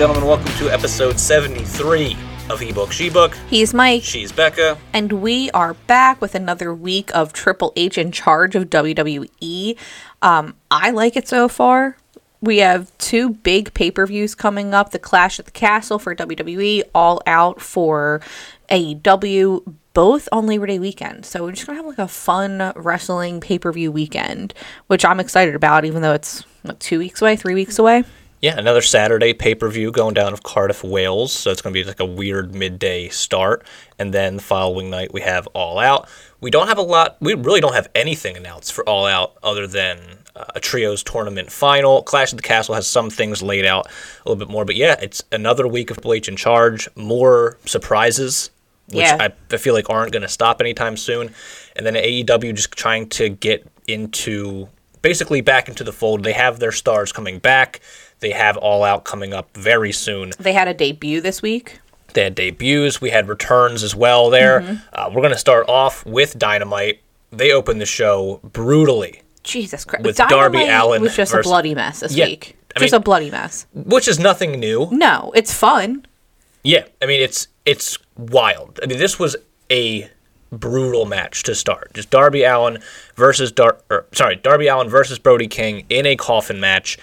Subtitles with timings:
[0.00, 2.12] gentlemen, welcome to episode 73
[2.48, 3.34] of eBook She-Book.
[3.50, 4.78] He's Mike, She's Becca.
[4.94, 9.76] and we are back with another week of Triple H in charge of WWE.
[10.22, 11.98] Um, I like it so far.
[12.40, 16.16] We have two big pay per views coming up the Clash at the Castle for
[16.16, 18.22] WWE, All Out for
[18.70, 21.26] AEW, both on Labor Day weekend.
[21.26, 24.54] So we're just going to have like a fun wrestling pay per view weekend,
[24.86, 28.04] which I'm excited about, even though it's what, two weeks away, three weeks away.
[28.40, 31.30] Yeah, another Saturday pay-per-view going down of Cardiff, Wales.
[31.32, 33.66] So it's going to be like a weird midday start.
[33.98, 36.08] And then the following night we have All Out.
[36.40, 39.66] We don't have a lot, we really don't have anything announced for All Out other
[39.66, 39.98] than
[40.34, 42.02] uh, a trios tournament final.
[42.02, 44.64] Clash of the Castle has some things laid out a little bit more.
[44.64, 46.88] But yeah, it's another week of Triple H in charge.
[46.96, 48.50] More surprises
[48.92, 49.16] which Yeah.
[49.20, 51.32] I, I feel like aren't going to stop anytime soon.
[51.76, 54.68] And then AEW just trying to get into
[55.02, 56.24] basically back into the fold.
[56.24, 57.80] They have their stars coming back.
[58.20, 60.32] They have All Out coming up very soon.
[60.38, 61.80] They had a debut this week.
[62.12, 63.00] They had debuts.
[63.00, 64.60] We had returns as well there.
[64.60, 64.74] Mm-hmm.
[64.92, 67.00] Uh, we're going to start off with Dynamite.
[67.32, 70.04] They opened the show brutally, Jesus Christ.
[70.04, 71.02] With Darby Allin.
[71.02, 72.56] Was just versus- a bloody mess this Yeah, week.
[72.76, 73.66] I just mean- a bloody mess.
[73.72, 74.88] which is nothing new.
[74.90, 76.04] No, it's fun.
[76.64, 78.80] Yeah, I mean it's it's wild.
[78.82, 79.34] I mean this was
[79.70, 80.10] a
[80.52, 81.92] brutal match to start.
[81.94, 82.80] Just Darby Allin
[83.14, 86.98] versus Dar or, sorry, Darby Allin versus Brody King in a coffin match.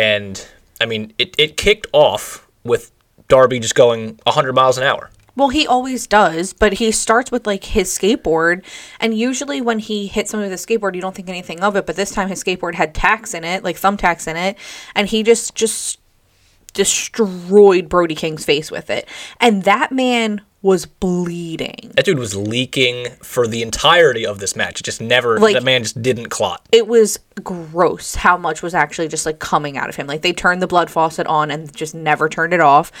[0.00, 0.48] And
[0.80, 2.90] I mean it, it kicked off with
[3.28, 5.10] Darby just going 100 miles an hour.
[5.36, 8.64] Well, he always does, but he starts with like his skateboard,
[8.98, 11.86] and usually when he hits something with a skateboard, you don't think anything of it.
[11.86, 14.58] But this time, his skateboard had tacks in it, like thumbtacks in it,
[14.94, 15.99] and he just just
[16.72, 19.08] destroyed Brody King's face with it,
[19.40, 21.90] and that man was bleeding.
[21.96, 24.80] That dude was leaking for the entirety of this match.
[24.80, 26.60] It just never Like- that man just didn't clot.
[26.70, 30.06] it was gross how much was actually just like coming out of him.
[30.06, 32.92] Like they turned the blood faucet on and just never turned it off.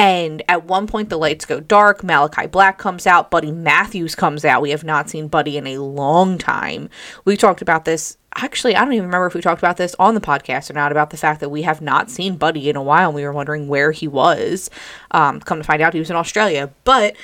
[0.00, 2.00] And at one point the lights go dark.
[2.00, 3.30] Malakai Black comes out.
[3.30, 4.62] Buddy Matthews comes out.
[4.62, 6.88] We have not seen Buddy in a long time.
[7.26, 8.16] We talked about this.
[8.34, 10.90] Actually, I don't even remember if we talked about this on the podcast or not
[10.90, 13.32] about the fact that we have not seen Buddy in a while and we were
[13.34, 14.70] wondering where he was.
[15.10, 16.70] Um, come to find out he was in Australia.
[16.84, 17.14] But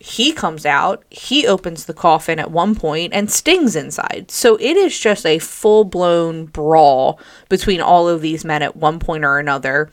[0.00, 4.32] he comes out, he opens the coffin at one point, and Sting's inside.
[4.32, 8.98] So it is just a full blown brawl between all of these men at one
[8.98, 9.92] point or another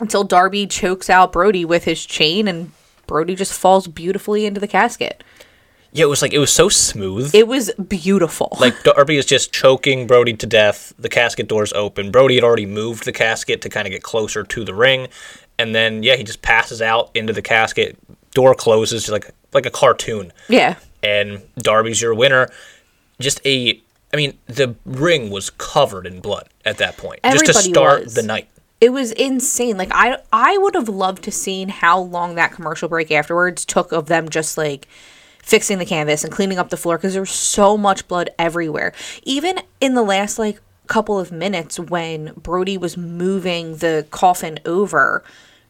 [0.00, 2.72] until Darby chokes out Brody with his chain and
[3.06, 5.22] Brody just falls beautifully into the casket.
[5.92, 7.34] Yeah, it was like it was so smooth.
[7.34, 8.56] It was beautiful.
[8.60, 10.92] Like Darby is just choking Brody to death.
[10.98, 12.10] The casket doors open.
[12.10, 15.08] Brody had already moved the casket to kind of get closer to the ring,
[15.58, 17.96] and then yeah, he just passes out into the casket.
[18.32, 20.76] Door closes, just like like a cartoon, yeah.
[21.02, 22.50] and Darby's your winner.
[23.18, 23.80] Just a,
[24.12, 28.14] I mean, the ring was covered in blood at that point, just to start was.
[28.14, 28.48] the night.
[28.80, 29.76] It was insane.
[29.76, 33.92] Like I I would have loved to seen how long that commercial break afterwards took
[33.92, 34.86] of them just like
[35.42, 38.92] fixing the canvas and cleaning up the floor because there was so much blood everywhere.
[39.22, 45.24] Even in the last like couple of minutes when Brody was moving the coffin over,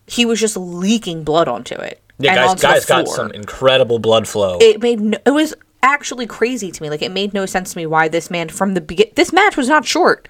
[0.06, 2.02] he was just leaking blood onto it.
[2.18, 4.58] Yeah, and guys, onto the guys got some incredible blood flow.
[4.60, 6.90] it made no, it was actually crazy to me.
[6.90, 9.56] Like it made no sense to me why this man from the begin this match
[9.56, 10.28] was not short.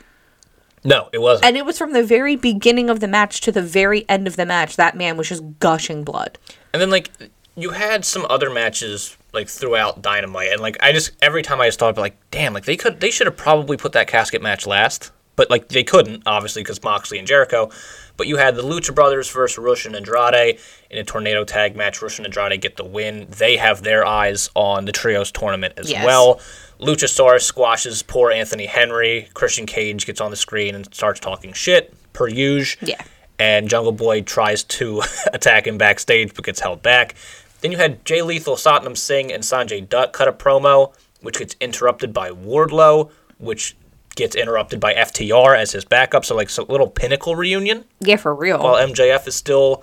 [0.87, 1.47] No, it wasn't.
[1.47, 4.37] And it was from the very beginning of the match to the very end of
[4.37, 4.77] the match.
[4.77, 6.39] That man was just gushing blood.
[6.73, 7.11] And then like
[7.57, 11.67] you had some other matches like throughout Dynamite, and like I just every time I
[11.69, 14.67] just thought like, damn, like they could they should have probably put that casket match
[14.67, 17.71] last, but like they couldn't obviously because Moxley and Jericho.
[18.17, 20.59] But you had the Lucha Brothers versus Rush and Andrade
[20.91, 22.01] in a tornado tag match.
[22.01, 23.27] Rush and Andrade get the win.
[23.29, 26.03] They have their eyes on the trios tournament as Yes.
[26.05, 26.41] well.
[26.81, 29.29] Luchasaurus squashes poor Anthony Henry.
[29.35, 33.03] Christian Cage gets on the screen and starts talking shit per usual Yeah.
[33.39, 37.15] and Jungle Boy tries to attack him backstage but gets held back.
[37.63, 40.93] Then you had Jay Lethal, Satnam Singh, and Sanjay Dutt cut a promo,
[41.23, 43.75] which gets interrupted by Wardlow, which
[44.15, 46.25] gets interrupted by FTR as his backup.
[46.27, 48.59] So like a little pinnacle reunion Yeah, for real.
[48.63, 49.83] while MJF is still,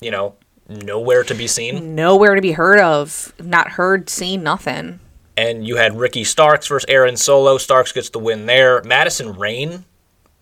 [0.00, 0.34] you know,
[0.68, 1.94] nowhere to be seen.
[1.94, 3.32] Nowhere to be heard of.
[3.40, 4.98] Not heard, seen, nothing.
[5.36, 7.58] And you had Ricky Starks versus Aaron Solo.
[7.58, 8.82] Starks gets the win there.
[8.82, 9.84] Madison Rayne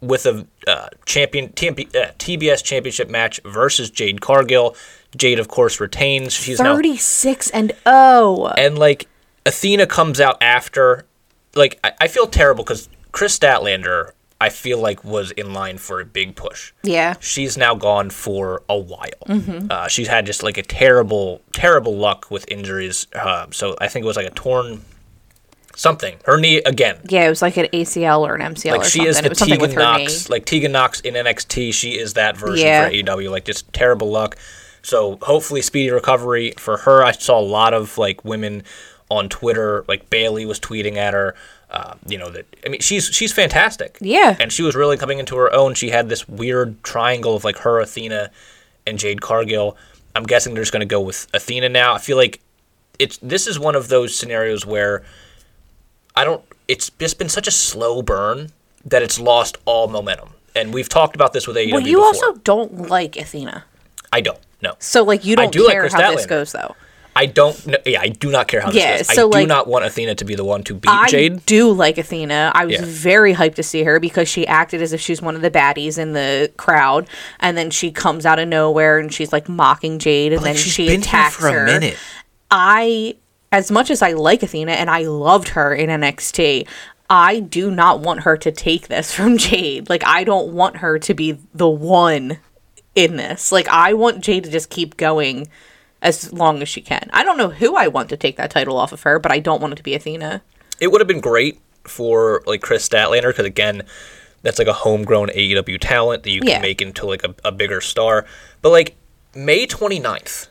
[0.00, 4.76] with a uh, champion TMP, uh, TBS championship match versus Jade Cargill.
[5.16, 6.32] Jade, of course, retains.
[6.32, 8.48] She's now 36 and oh.
[8.56, 9.08] and like
[9.46, 11.06] Athena comes out after.
[11.54, 16.00] Like I, I feel terrible because Kris Statlander, I feel like was in line for
[16.00, 16.72] a big push.
[16.82, 17.14] Yeah.
[17.20, 19.68] She's now gone for a while.
[19.70, 23.06] Uh, she's had just like a terrible, terrible luck with injuries.
[23.14, 24.82] Uh, so I think it was like a torn
[25.76, 26.16] something.
[26.24, 26.98] Her knee again.
[27.08, 29.10] Yeah, it was like an ACL or an MCL Like or she something.
[29.10, 30.32] is it was Tegan Nox, knee.
[30.34, 31.72] like Tegan Nox in NXT.
[31.74, 32.86] She is that version Yeah.
[32.88, 33.30] for AEW.
[33.30, 34.36] Like just terrible luck.
[34.82, 37.04] So hopefully speedy recovery for her.
[37.04, 38.62] I saw a lot of like women
[39.10, 41.34] on Twitter, like Bayley was tweeting at her.
[41.70, 43.96] Uh, you know that I mean she's she's fantastic.
[44.00, 44.36] Yeah.
[44.40, 45.74] and she was really coming into her own.
[45.74, 48.30] She had this weird triangle of like her, Athena,
[48.86, 49.76] and Jade Cargill.
[50.16, 51.94] I'm guessing they're just going to go with Athena now.
[51.94, 52.40] I feel like
[52.98, 55.04] it's this is one of those scenarios where
[56.16, 56.42] I don't.
[56.66, 58.50] It's just been such a slow burn
[58.84, 60.30] that it's lost all momentum.
[60.56, 62.06] And we've talked about this with AEW Well, you before.
[62.06, 63.64] also don't like Athena.
[64.12, 64.38] I don't.
[64.62, 66.74] No, So like you don't I do like care Chris how this goes though.
[67.20, 67.56] I don't.
[67.64, 69.14] kn- Yeah, I do not care how this Yeah, goes.
[69.14, 71.32] so, I do like, not want Athena to be the one to beat I Jade.
[71.34, 72.50] I do like Athena.
[72.54, 72.80] I was Yeah.
[72.84, 75.98] very hyped to see her because she acted as if she's one of the baddies
[75.98, 77.06] in the crowd,
[77.40, 80.88] and then she comes out of nowhere and she's like mocking Jade, and then she
[80.94, 81.78] attacks her.
[82.50, 83.16] I,
[83.52, 86.66] as much as I like Athena and I loved her in NXT,
[87.08, 89.88] I do not want her to take this from Jade.
[89.90, 92.38] Like, I don't want her to be the one
[92.94, 93.52] in this.
[93.52, 95.48] Like, I want Jade to just keep going
[96.02, 97.08] as long as she can.
[97.12, 99.38] I don't know who I want to take that title off of her, but I
[99.38, 100.42] don't want it to be Athena.
[100.80, 103.82] It would have been great for like Kris Statlander because again,
[104.42, 106.60] that's like a homegrown AEW talent that you can Yeah.
[106.60, 108.24] make into like a, a bigger star.
[108.62, 108.96] But like
[109.34, 110.48] May 29th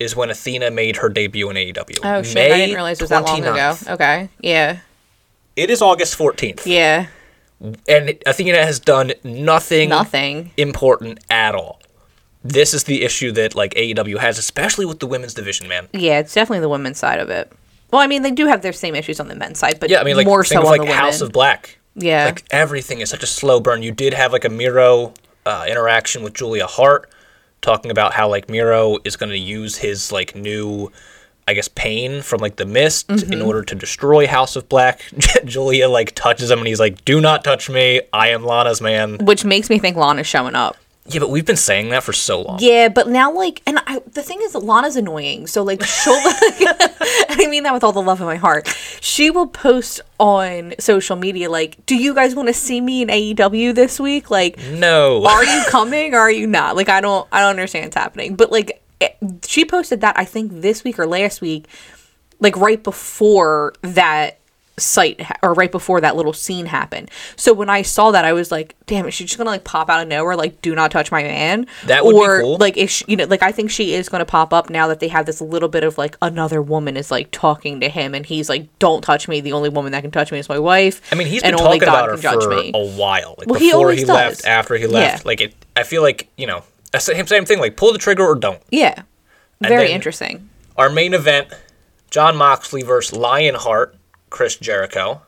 [0.00, 1.98] is when Athena made her debut in AEW.
[2.02, 2.34] Oh shit!
[2.34, 3.74] May I didn't realize it was that long ago.
[3.88, 4.78] Okay, yeah,
[5.56, 6.62] It is August 14th.
[6.66, 7.06] yeah,
[7.88, 10.50] And Athena has done nothing nothing.
[10.58, 11.80] important at all.
[12.48, 15.88] This is the issue that like AEW has, especially with the women's division, man.
[15.92, 17.52] Yeah, it's definitely the women's side of it.
[17.90, 20.00] Well, I mean, they do have their same issues on the men's side, but Yeah,
[20.00, 21.28] I mean, like more so of on like the House women.
[21.28, 21.78] of Black.
[21.94, 23.82] yeah, Like everything is such a slow burn.
[23.82, 25.14] You did have like a Miro
[25.46, 27.08] uh, interaction with Julia Hart,
[27.62, 30.90] talking about how like Miro is going to use his like new,
[31.46, 33.32] I guess, pain from like the mist Mm-hmm.
[33.32, 35.00] in order to destroy House of Black.
[35.44, 38.02] Julia like touches him and he's like, "Do not touch me.
[38.12, 40.76] I am Lana's man." which makes me think Lana's showing up.
[41.08, 42.58] Yeah, but we've been saying that for so long.
[42.60, 45.46] Yeah, but now like, and I, the thing is, Lana's annoying.
[45.46, 46.14] So like, she'll.
[46.20, 48.66] I mean that with all the love in my heart.
[49.00, 53.08] She will post on social media like, "Do you guys want to see me in
[53.08, 55.24] AEW this week?" Like, No.
[55.24, 56.76] are you coming or are you not?
[56.76, 58.34] Like, I don't, I don't understand what's happening.
[58.36, 59.16] But like, it-
[59.46, 61.66] she posted that I think this week or last week,
[62.40, 64.38] like right before that
[64.78, 67.10] site ha- or right before that little scene happened.
[67.36, 69.88] So when I saw that, I was like, "Damn, is she just gonna like pop
[69.88, 70.36] out of nowhere?
[70.36, 72.56] Like, do not touch my man." That would be or cool.
[72.58, 75.00] like, if she, you know, like I think she is gonna pop up now that
[75.00, 78.26] they have this little bit of like another woman is like talking to him, and
[78.26, 79.40] he's like, "Don't touch me.
[79.40, 81.80] The only woman that can touch me is my wife." I mean, he's been talking
[81.80, 82.70] God about her judge for me.
[82.74, 83.34] a while.
[83.38, 85.22] Like Well, he before always he left, after he left.
[85.24, 85.26] Yeah.
[85.26, 86.62] Like it, I feel like you know,
[86.98, 87.60] same same thing.
[87.60, 88.60] Like pull the trigger or don't.
[88.70, 89.02] Yeah,
[89.60, 90.50] very interesting.
[90.76, 91.48] Our main event:
[92.10, 93.95] Jon Moxley versus Lionheart,
[94.30, 95.22] Chris Jericho.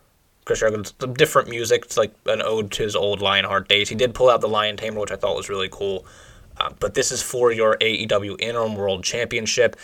[0.45, 1.85] Chris Jericho, some different music.
[1.85, 3.89] It's like an ode to his old Lionheart days.
[3.89, 6.07] He did pull out the Lion Tamer, which I thought was really cool.
[6.57, 9.77] Uh, but this is for your AEW Interim World Championship.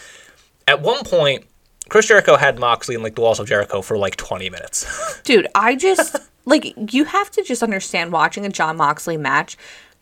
[0.66, 1.44] At one point,
[1.88, 5.20] Chris Jericho had Moxley in like the walls of Jericho for like 20 minutes.
[5.22, 6.16] Dude, I just
[6.46, 9.56] like you have to just understand watching a Jon Moxley match,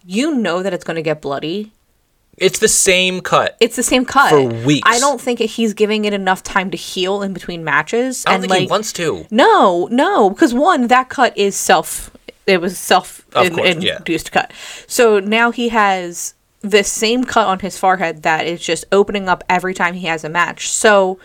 [0.04, 1.72] you know that it's going to get bloody.
[2.38, 3.56] It's the same cut.
[3.60, 4.30] It's the same cut.
[4.30, 4.88] For weeks.
[4.90, 8.24] I don't think he's giving it enough time to heal in between matches.
[8.26, 9.26] I don't and think like he wants to.
[9.30, 12.10] No, no, because one, that cut is self
[12.46, 13.98] it was self in- course, yeah.
[13.98, 14.52] induced cut.
[14.86, 19.44] So now he has the same cut on his forehead that is just opening up
[19.48, 20.70] every time he has a match.
[20.70, 21.18] So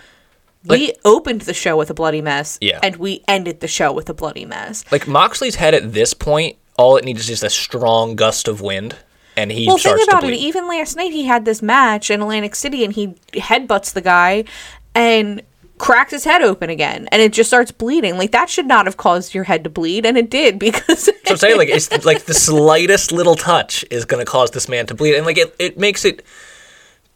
[0.66, 2.80] we opened the show with a bloody mess, Yeah.
[2.84, 4.84] and we ended the show with a bloody mess.
[4.92, 8.60] Like Moxley's head at this point, all it needs is just a strong gust of
[8.62, 8.96] wind,
[9.38, 10.34] and he Well, think about it.
[10.34, 14.44] Even last night, he had this match in Atlantic City, and he headbutts the guy
[14.96, 15.44] and
[15.78, 18.18] cracks his head open again, and it just starts bleeding.
[18.18, 21.04] Like that should not have caused your head to bleed, and it did because.
[21.04, 24.68] So I'm saying like it's like the slightest little touch is going to cause this
[24.68, 26.26] man to bleed, and like it, it makes it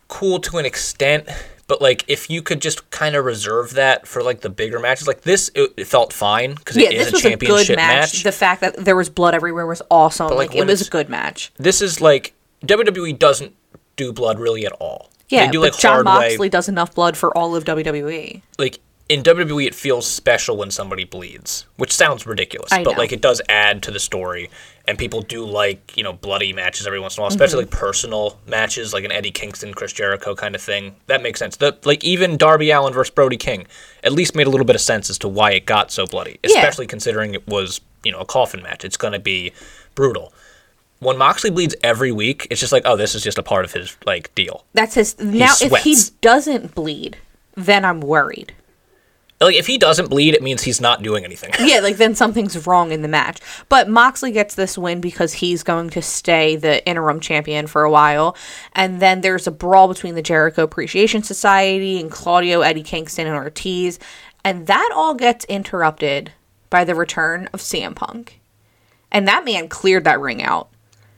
[0.07, 1.27] cool to an extent.
[1.71, 5.07] But like if you could just kind of reserve that for like the bigger matches,
[5.07, 7.75] like this, it, it felt fine because yeah, it is a was a championship good
[7.77, 8.13] match.
[8.13, 8.23] match.
[8.23, 10.27] The fact that there was blood everywhere was awesome.
[10.27, 11.53] like, like, it was a good match.
[11.55, 12.33] this is like
[12.65, 13.55] WWE doesn't
[13.95, 15.11] do blood really at all.
[15.29, 16.27] Yeah, they do but like John hard way.
[16.27, 17.63] Moxley does enough blood for all of.
[17.63, 18.41] WWE.
[18.59, 18.79] like
[19.11, 22.97] in WWE it feels special when somebody bleeds, which sounds ridiculous, I but know.
[22.97, 24.49] like it does add to the story
[24.87, 27.73] and people do like, you know, bloody matches every once in a while, especially Mm-hmm.
[27.73, 30.95] like personal matches like an Eddie Kingston, Chris Jericho kind of thing.
[31.07, 31.57] That makes sense.
[31.57, 33.67] The like even Darby Allin versus Brody King
[34.03, 36.39] at least made a little bit of sense as to why it got so bloody,
[36.43, 38.85] especially considering it was, you know, a coffin match.
[38.85, 39.51] It's going to be
[39.93, 40.33] brutal.
[40.99, 43.73] When Moxley bleeds every week, it's just like, oh, this is just a part of
[43.73, 44.65] his like deal.
[44.73, 45.19] That's his.
[45.19, 47.17] Now, if he doesn't bleed,
[47.55, 48.53] then I'm worried.
[49.41, 51.51] Like if he doesn't bleed, it means he's not doing anything.
[51.59, 53.39] yeah, like then something's wrong in the match.
[53.69, 57.91] But Moxley gets this win because he's going to stay the interim champion for a
[57.91, 58.35] while.
[58.73, 63.35] And then there's a brawl between the Jericho Appreciation Society and Claudio, Eddie Kingston, and
[63.35, 63.99] Ortiz.
[64.43, 66.31] And that all gets interrupted
[66.69, 68.39] by the return of CM Punk.
[69.11, 70.70] And that man cleared that ring out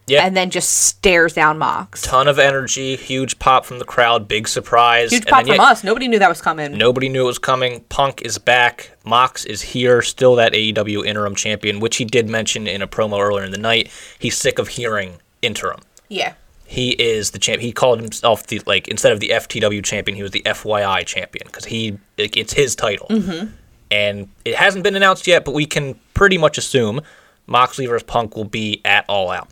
[0.05, 0.25] Yeah.
[0.25, 2.01] and then just stares down Mox.
[2.01, 5.11] Ton of energy, huge pop from the crowd, big surprise.
[5.11, 5.83] Huge and pop from us.
[5.83, 6.77] Nobody knew that was coming.
[6.77, 7.81] Nobody knew it was coming.
[7.89, 8.91] Punk is back.
[9.05, 13.19] Mox is here, still that AEW interim champion, which he did mention in a promo
[13.21, 13.89] earlier in the night.
[14.19, 15.79] He's sick of hearing interim.
[16.09, 16.33] Yeah.
[16.65, 17.61] He is the champ.
[17.61, 21.45] He called himself the like instead of the FTW champion, he was the FYI champion
[21.45, 23.07] because he like, it's his title.
[23.09, 23.51] Mm-hmm.
[23.91, 27.01] And it hasn't been announced yet, but we can pretty much assume
[27.45, 29.49] Moxley versus Punk will be at All Out,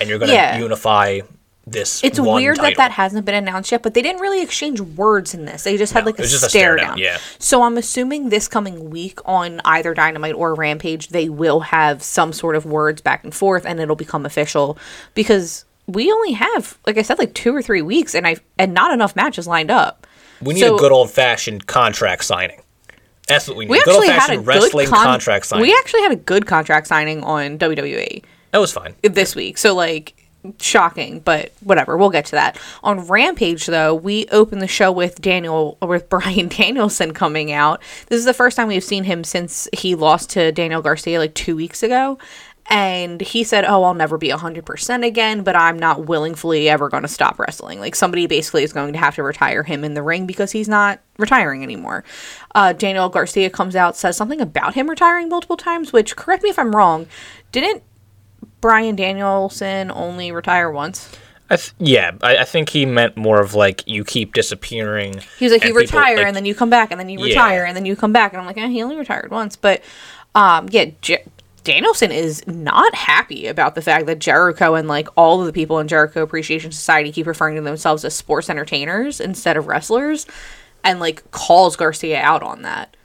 [0.00, 0.58] and you're going to Yeah.
[0.58, 1.20] unify
[1.66, 2.02] this.
[2.02, 2.76] It's weird that title.
[2.78, 5.62] that hasn't been announced yet, but they didn't really exchange words in this.
[5.62, 6.86] They just had No, like a just a stare, stare down.
[6.88, 7.18] down, yeah.
[7.38, 12.32] So I'm assuming this coming week on either Dynamite or Rampage, they will have some
[12.32, 14.78] sort of words back and forth, and it'll become official
[15.14, 18.72] because we only have, like I said, like two or three weeks, and I and
[18.74, 20.06] not enough matches lined up.
[20.42, 22.62] We need So- a good old fashioned contract signing.
[23.28, 23.70] That's what we need.
[23.70, 25.62] We good old actually had a good wrestling con- contract signing.
[25.62, 28.22] We actually had a good contract signing on WWE.
[28.52, 28.94] That was fine.
[29.02, 29.58] this week.
[29.58, 30.14] So like
[30.58, 31.96] shocking, but whatever.
[31.96, 32.58] We'll get to that.
[32.82, 37.80] On Rampage though, we open the show with Daniel with Bryan Danielson coming out.
[38.08, 41.34] This is the first time we've seen him since he lost to Daniel Garcia like
[41.34, 42.18] 2 weeks ago.
[42.72, 47.02] And he said, "Oh, I'll never be 100% again, but I'm not willingly ever going
[47.02, 47.80] to stop wrestling.
[47.80, 50.68] Like somebody basically is going to have to retire him in the ring because he's
[50.68, 52.04] not retiring anymore."
[52.54, 56.50] Uh, Daniel Garcia comes out, says something about him retiring multiple times, which correct me
[56.50, 57.06] if I'm wrong.
[57.50, 57.82] Didn't
[58.60, 61.10] Bryan Danielson only retire once?
[61.52, 65.20] I th- yeah, I, I think he meant more of like you keep disappearing.
[65.38, 67.26] He was like, you retire like- and then you come back and then you Yeah.
[67.26, 69.56] retire and then you come back and I'm like, eh, he only retired once.
[69.56, 69.82] But
[70.36, 71.24] um, yeah, J-
[71.64, 75.78] Danielson is not happy about the fact that Jericho and like all of the people
[75.80, 80.26] in Jericho Appreciation Society keep referring to themselves as sports entertainers instead of wrestlers,
[80.84, 82.96] and like calls Garcia out on that.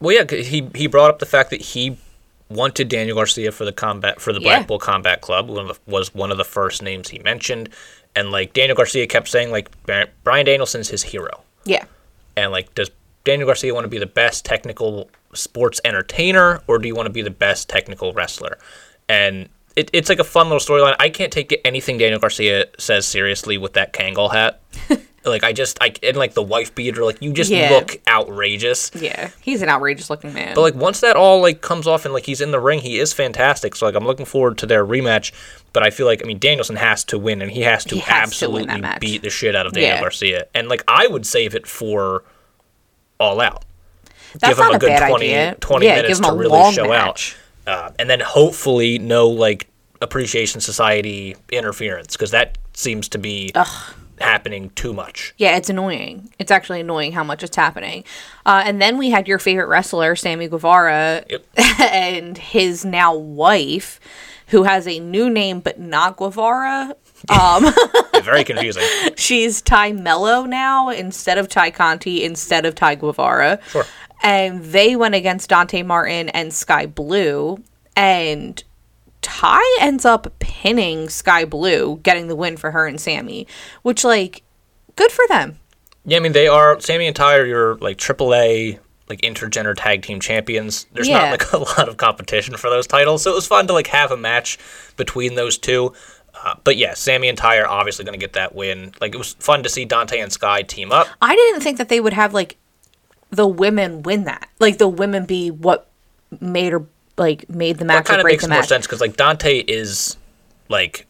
[0.00, 1.96] Well, yeah, he he brought up the fact that he
[2.54, 4.56] wanted Daniel Garcia for the combat for the Yeah.
[4.58, 5.48] Black Bull Combat Club.
[5.48, 7.68] One of the, was one of the first names he mentioned,
[8.16, 9.68] and like Daniel Garcia kept saying like
[10.24, 11.84] Bryan Danielson's his hero, Yeah.
[12.36, 12.90] and like does
[13.24, 17.12] Daniel Garcia want to be the best technical sports entertainer or do you want to
[17.12, 18.58] be the best technical wrestler?
[19.08, 20.96] And it, it's like a fun little storyline.
[20.98, 24.60] I can't take anything Daniel Garcia says seriously with that Kangol hat.
[25.24, 27.70] like I just I and like the wife beater, like you just Yeah.
[27.70, 28.90] look outrageous.
[28.94, 29.30] Yeah.
[29.40, 30.54] He's an outrageous looking man.
[30.54, 32.98] But like once that all like comes off and like he's in the ring, he
[32.98, 33.74] is fantastic.
[33.76, 35.32] So like I'm looking forward to their rematch.
[35.72, 38.00] But I feel like I mean Danielson has to win and he has to He
[38.00, 39.00] has absolutely match.
[39.00, 40.00] beat the shit out of Daniel Yeah.
[40.00, 40.46] Garcia.
[40.54, 42.24] And like I would save it for
[43.20, 43.64] all out.
[44.40, 45.56] That's give him not a good bad 20, idea.
[45.60, 47.36] 20 Yeah, minutes to really show match.
[47.66, 47.88] out.
[47.88, 49.68] Uh, and then hopefully no like
[50.00, 53.52] appreciation society interference because that seems to be
[54.22, 55.34] happening too much.
[55.36, 56.30] Yeah, it's annoying.
[56.38, 58.04] It's actually annoying how much it's happening.
[58.46, 61.44] Uh, and then we had your favorite wrestler, Sammy Guevara, Yep.
[61.80, 64.00] and his now wife,
[64.48, 66.94] who has a new name but not Guevara.
[67.28, 67.72] Um,
[68.24, 68.82] Very confusing.
[69.16, 73.60] she's Tay Melo now instead of Tay Conti, instead of Tay Guevara.
[73.68, 73.84] Sure.
[74.24, 77.62] And they went against Dante Martin and Skye Blue.
[77.94, 78.60] And
[79.22, 83.46] Tay ends up pinning Skye Blue, getting the win for her and Sammy,
[83.82, 84.42] which, like,
[84.96, 85.58] good for them.
[86.04, 90.02] Yeah, I mean they are Sammy and Tay are your like AAA like intergender tag
[90.02, 90.86] team champions.
[90.92, 91.18] There's Yeah.
[91.18, 93.86] not like a lot of competition for those titles, so it was fun to like
[93.86, 94.58] have a match
[94.96, 95.92] between those two.
[96.34, 98.92] Uh, but yeah, Sammy and Tay are obviously going to get that win.
[99.00, 101.06] Like it was fun to see Dante and Skye team up.
[101.20, 102.56] I didn't think that they would have like
[103.30, 104.48] the women win that.
[104.58, 105.86] Like the women be what
[106.40, 106.84] made or
[107.22, 108.68] like made the That match or kind of makes more match.
[108.68, 110.16] sense because like Dante is
[110.68, 111.06] like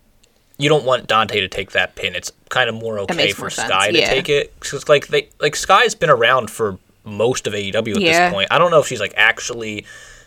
[0.59, 2.15] you don't want Dante to take that pin.
[2.15, 4.09] It's kind of more okay for more sense, Skye to yeah.
[4.11, 8.27] take it because like they like Skye's been around for most of AEW at Yeah.
[8.29, 8.49] this point.
[8.53, 9.85] I don't know if she's like actually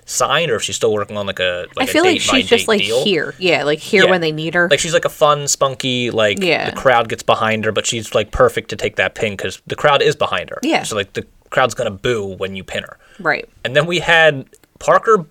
[0.08, 2.48] signed or if she's still working on like a like I feel a like she's
[2.48, 3.04] just like deal.
[3.04, 3.34] here.
[3.40, 4.10] Yeah, like here Yeah.
[4.12, 4.68] when they need her.
[4.70, 6.70] Like she's like a fun, spunky, like Yeah.
[6.70, 9.76] the crowd gets behind her, but she's like perfect to take that pin because the
[9.76, 10.60] crowd is behind her.
[10.64, 10.84] Yeah.
[10.84, 12.98] So like the crowd's gonna boo when you pin her.
[13.20, 13.48] right.
[13.64, 14.46] And then we had
[14.80, 15.26] Parker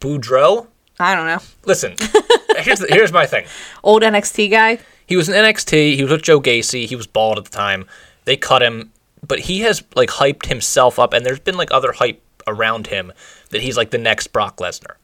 [0.00, 0.66] Boudreaux.
[0.98, 1.38] I don't know.
[1.64, 1.92] Listen,
[2.58, 3.46] here's the, here's my thing.
[3.82, 4.78] Old NXT guy.
[5.06, 5.96] He was in NXT.
[5.96, 6.86] He was with Joe Gacy.
[6.86, 7.86] He was bald at the time.
[8.24, 8.92] They cut him,
[9.26, 13.12] but he has like hyped himself up, and there's been like other hype around him
[13.50, 14.94] that he's like the next Brock Lesnar,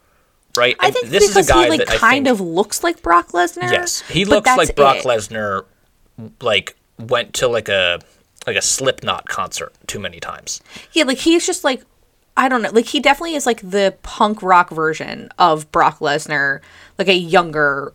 [0.56, 0.76] right?
[0.80, 2.84] I And think this because is a guy he like that kind think, of looks
[2.84, 3.70] like Brock Lesnar.
[3.70, 5.04] yes, he looks like Brock it.
[5.04, 5.64] Lesnar,
[6.40, 7.98] like went to like a
[8.46, 10.60] like a Slipknot concert too many times.
[10.92, 11.82] Yeah, like he's just like
[12.38, 12.70] I don't know.
[12.70, 16.60] Like he definitely is like the punk rock version of Brock Lesnar,
[16.96, 17.92] like a younger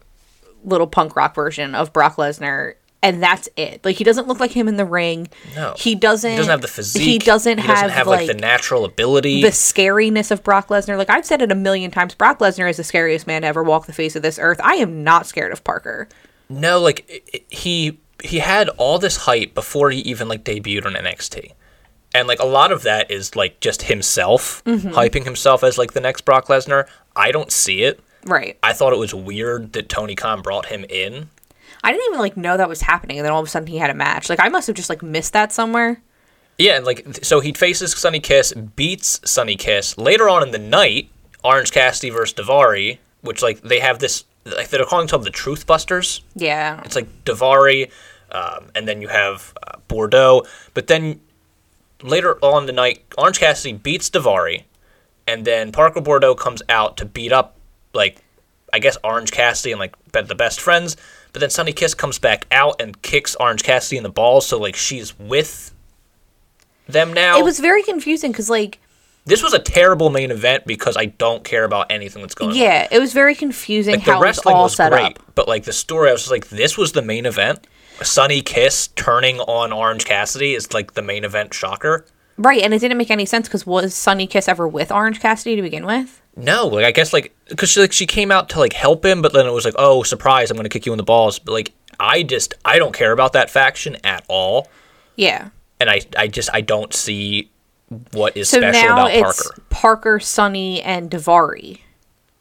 [0.63, 2.73] little punk rock version of Brock Lesnar.
[3.01, 3.83] And that's it.
[3.83, 5.27] Like he doesn't look like him in the ring.
[5.55, 5.73] No.
[5.77, 6.31] he doesn't.
[6.31, 7.03] He doesn't have the physique.
[7.03, 9.41] He doesn't, He have, like, the natural ability.
[9.41, 10.97] the scariness of Brock Lesnar.
[10.97, 13.63] Like I've said it a million times, Brock Lesnar is the scariest man to ever
[13.63, 14.59] walk the face of this earth.
[14.63, 16.07] I am not scared of Parker.
[16.49, 21.51] No, like he he had all this hype before he even like debuted on NXT.
[22.13, 24.89] And like a lot of that is like just himself Mm-hmm.
[24.89, 26.87] hyping himself as like the next Brock Lesnar.
[27.15, 27.99] I don't see it.
[28.25, 28.57] Right.
[28.63, 31.29] I thought it was weird that Tony Khan brought him in.
[31.83, 33.77] I didn't even like know that was happening, and then all of a sudden he
[33.77, 34.29] had a match.
[34.29, 36.01] Like I must have just like missed that somewhere.
[36.57, 39.97] Yeah, and like so he faces Sonny Kiss, beats Sonny Kiss.
[39.97, 41.09] Later on in the night,
[41.43, 46.21] Orange Cassidy versus Daivari, which like they have this like they're calling themselves the Trustbusters.
[46.35, 46.79] Yeah.
[46.85, 47.91] It's like Daivari,
[48.31, 50.47] um, and then you have uh, Boudreaux.
[50.73, 51.19] But then
[52.03, 54.63] later on the night, Orange Cassidy beats Daivari,
[55.27, 57.55] and then Parker Boudreaux comes out to beat up,
[57.93, 58.21] like,
[58.71, 60.97] I guess Orange Cassidy and like the best friends.
[61.31, 64.59] But then Sonny Kiss comes back out and kicks Orange Cassidy in the balls, so
[64.59, 65.73] like she's with
[66.87, 67.39] them now.
[67.39, 68.79] It was very confusing because like
[69.25, 72.57] this was a terrible main event because I don't care about anything that's going on.
[72.57, 75.05] yeah, it was very confusing Like the how it was wrestling all was set great,
[75.17, 75.19] up.
[75.33, 77.65] but like the story, I was just like, this was the main event.
[78.01, 82.05] Sonny Kiss turning on Orange Cassidy is like the main event shocker.
[82.37, 85.55] Right, and it didn't make any sense because was Sonny Kiss ever with Orange Cassidy
[85.55, 86.19] to begin with?
[86.35, 89.21] No, like I guess like because she like she came out to like help him,
[89.21, 91.37] but then it was like, oh surprise, I'm gonna kick you in the balls.
[91.37, 94.67] But like I just I don't care about that faction at all,
[95.15, 95.49] Yeah.
[95.79, 97.51] and I I just I don't see
[98.13, 101.81] what is So special now about it's Parker Parker, Sonny, and Daivari.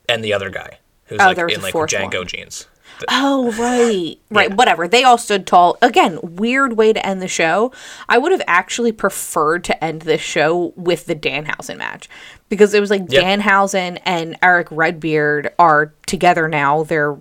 [0.09, 2.27] and the other guy who's Oh, like in like Django one.
[2.27, 2.67] jeans.
[3.09, 4.19] Oh, right.
[4.31, 4.55] Right, Yeah.
[4.55, 4.89] whatever.
[4.89, 5.77] They all stood tall.
[5.83, 7.71] Again, weird way to end the show.
[8.09, 12.09] I would have actually preferred to end this show with the Danhausen match
[12.49, 13.23] because it was like Yep.
[13.23, 16.85] Danhausen and Erick Redbeard are together now.
[16.85, 17.19] They're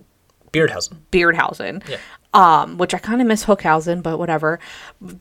[0.52, 0.96] Beardhausen.
[1.10, 1.88] Beardhausen.
[1.88, 1.96] Yeah.
[2.34, 4.58] Um, which I kind of miss Hookhausen, but whatever.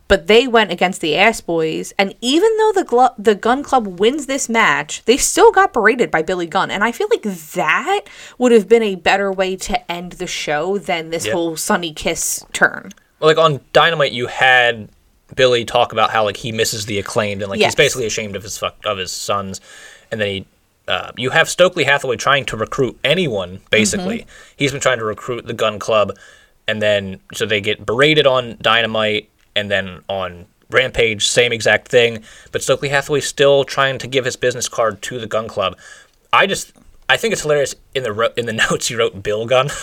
[0.07, 3.99] But they went against the Ass Boys, and even though the glo- the Gunn Club
[3.99, 8.01] wins this match, they still got berated by Billy Gunn, and I feel like that
[8.37, 11.33] would have been a better way to end the show than this Yeah.
[11.33, 12.91] whole Sonny Kiss turn.
[13.19, 14.87] Well, like on Dynamite, you had
[15.35, 17.71] Billy talk about how like he misses the acclaimed and like Yes.
[17.73, 19.59] he's basically ashamed of his fuck of his sons,
[20.13, 20.45] and then he.
[20.87, 23.59] Uh, you have Stokely Hathaway trying to recruit anyone.
[23.69, 24.29] Basically, Mm-hmm.
[24.55, 26.11] he's been trying to recruit the Gunn Club,
[26.67, 32.23] and then so they get berated on Dynamite, and then on Rampage, same exact thing.
[32.51, 35.77] But Stokely Hathaway's still trying to give his business card to the Gunn Club.
[36.31, 36.73] I just,
[37.09, 37.75] I think it's hilarious.
[37.93, 39.69] In the in the notes, you wrote Bill Gun.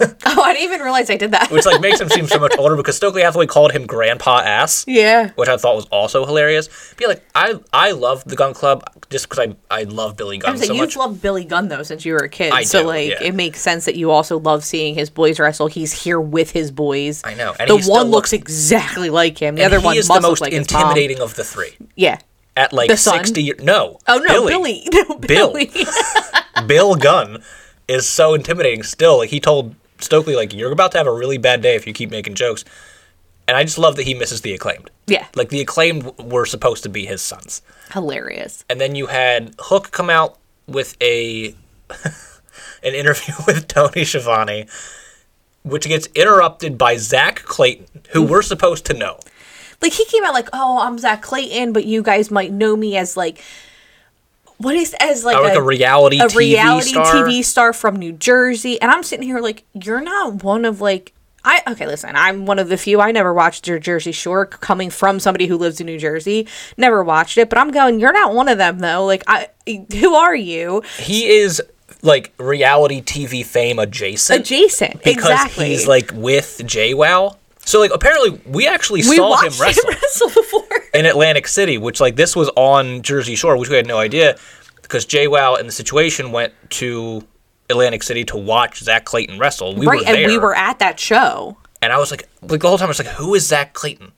[0.32, 1.50] Oh, I didn't even realize I did that.
[1.50, 4.84] which like makes him seem so much older because Stokely Hathaway called him Grandpa Ass,
[4.86, 5.30] yeah.
[5.34, 6.68] which I thought was also hilarious.
[6.96, 10.38] But yeah, like I I love the Gunn Club just because I I love Billy
[10.38, 10.96] Gunn so much.
[10.96, 13.22] loved Billy Gunn though since you were a kid, I so do, like yeah.
[13.22, 15.66] it makes sense that you also love seeing his boys wrestle.
[15.66, 17.22] He's here with his boys.
[17.24, 19.56] I know, and the he one looks- looks exactly like him.
[19.56, 21.76] The other he one is the most like intimidating of the three.
[21.96, 22.18] Yeah.
[22.56, 23.98] At like sixty years, no.
[24.06, 24.86] Oh no, Billy.
[24.92, 25.52] No, Bill.
[25.52, 25.70] Billy.
[26.66, 27.42] Bill Gunn
[27.88, 29.18] is so intimidating still.
[29.18, 31.92] Like he told Stokely, like you're about to have a really bad day if you
[31.92, 32.64] keep making jokes.
[33.48, 34.90] And I just love that he misses the acclaimed.
[35.06, 35.26] yeah.
[35.34, 37.62] Like the acclaimed were supposed to be his sons.
[37.92, 38.64] Hilarious.
[38.70, 41.54] and then you had Hook come out with a
[42.82, 44.66] an interview with Tony Schiavone,
[45.64, 49.18] which gets interrupted by Zack Clayton, who we're supposed to know.
[49.82, 52.96] Like he came out like, "Oh, I'm Zack Clayton, but you guys might know me
[52.96, 53.42] as like
[54.60, 57.04] what is as like, Or like a, reality a TV reality star.
[57.14, 61.12] TV star from New Jersey." And I'm sitting here like, "You're not one of like
[61.44, 63.00] I okay, listen, I'm one of the few.
[63.00, 66.46] I never watched your Jersey Shore coming from somebody who lives in New Jersey.
[66.76, 70.14] Never watched it, but I'm going, "You're not one of them though." Like I who
[70.14, 70.82] are you?
[70.98, 71.62] He is
[72.02, 75.02] like reality TV fame adjacent Adjacent.
[75.02, 75.68] because exactly.
[75.68, 77.36] he's like with JWoww.
[77.64, 79.90] So like apparently we actually we saw him wrestle.
[79.90, 80.59] him wrestle before.
[81.00, 84.36] In Atlantic City, which like this was on Jersey Shore, which we had no idea
[84.82, 87.26] because JWoww and the situation went to
[87.70, 89.74] Atlantic City to watch Zack Clayton wrestle.
[89.74, 91.56] We right, were there, and we were at that show.
[91.80, 94.12] and I was like, like the whole time I was like, who is Zack Clayton?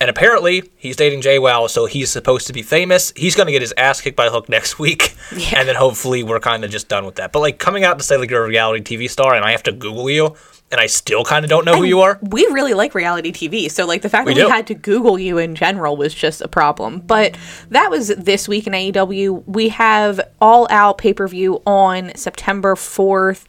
[0.00, 3.12] And apparently he's dating JWoww, so he's supposed to be famous.
[3.16, 5.60] He's gonna get his ass kicked by Hook next week, Yeah.
[5.60, 7.32] and then hopefully we're kind of just done with that.
[7.32, 9.62] But like coming out to say like you're a reality TV star, and I have
[9.64, 10.34] to Google you,
[10.70, 12.18] and I still kind of don't know who you are.
[12.22, 13.70] we really like reality TV.
[13.70, 16.42] So like the fact We that we had to Google you in general was just
[16.42, 17.00] a problem.
[17.00, 17.36] But
[17.70, 19.44] that was this week in AEW.
[19.46, 23.46] We have all out pay per view on September fourth.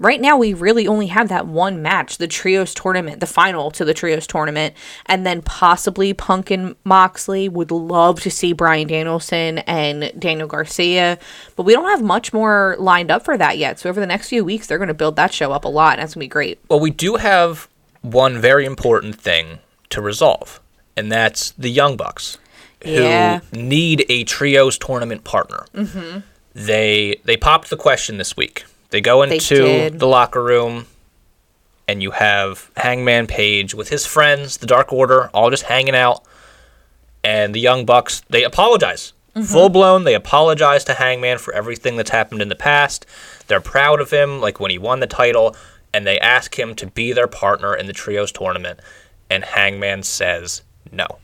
[0.00, 3.84] Right now we really only have that one match, the trios tournament, the final to
[3.84, 7.50] the trios tournament, and then possibly Punk and Moxley.
[7.50, 11.18] Would love to see Bryan Danielson and Daniel Garcia,
[11.54, 13.78] but we don't have much more lined up for that yet.
[13.78, 15.92] So over the next few weeks, they're going to build that show up a lot,
[15.98, 16.58] and that's going to be great.
[16.70, 17.68] Well, we do have
[18.00, 19.58] one very important thing
[19.90, 20.60] to resolve,
[20.96, 22.38] and that's the Young Bucks,
[22.82, 23.40] who Yeah.
[23.52, 25.66] need a trios tournament partner.
[25.74, 26.20] Mm-hmm.
[26.54, 28.64] They they popped the question this week.
[28.90, 29.98] They go into did.
[29.98, 30.86] the locker room,
[31.86, 36.22] and you have Hangman Page with his friends, the Dark Order, all just hanging out,
[37.22, 38.22] and the Young Bucks.
[38.28, 39.12] They apologize.
[39.34, 39.42] Mm-hmm.
[39.42, 43.06] Full blown, they apologize to Hangman for everything that's happened in the past.
[43.46, 45.54] They're proud of him, like when he won the title,
[45.94, 48.80] and they ask him to be their partner in the trios tournament.
[49.28, 51.18] And Hangman says no.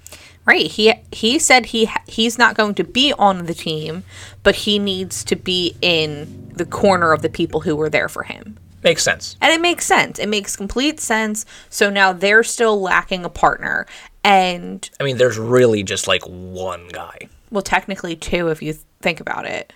[0.45, 0.71] Right.
[0.71, 4.05] He he said he he's not going to be on the team,
[4.45, 8.25] but he needs to be in the corner of the people who were there for
[8.25, 8.59] him.
[8.83, 9.37] Makes sense.
[9.41, 10.19] And it makes sense.
[10.19, 11.45] It makes complete sense.
[11.71, 13.87] So now they're still lacking a partner.
[14.25, 17.29] And I mean, there's really just like one guy.
[17.51, 19.73] well, technically two if you think about it.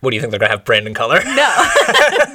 [0.00, 1.20] What do you think they're gonna have Brandon Cutler?
[1.26, 1.70] No.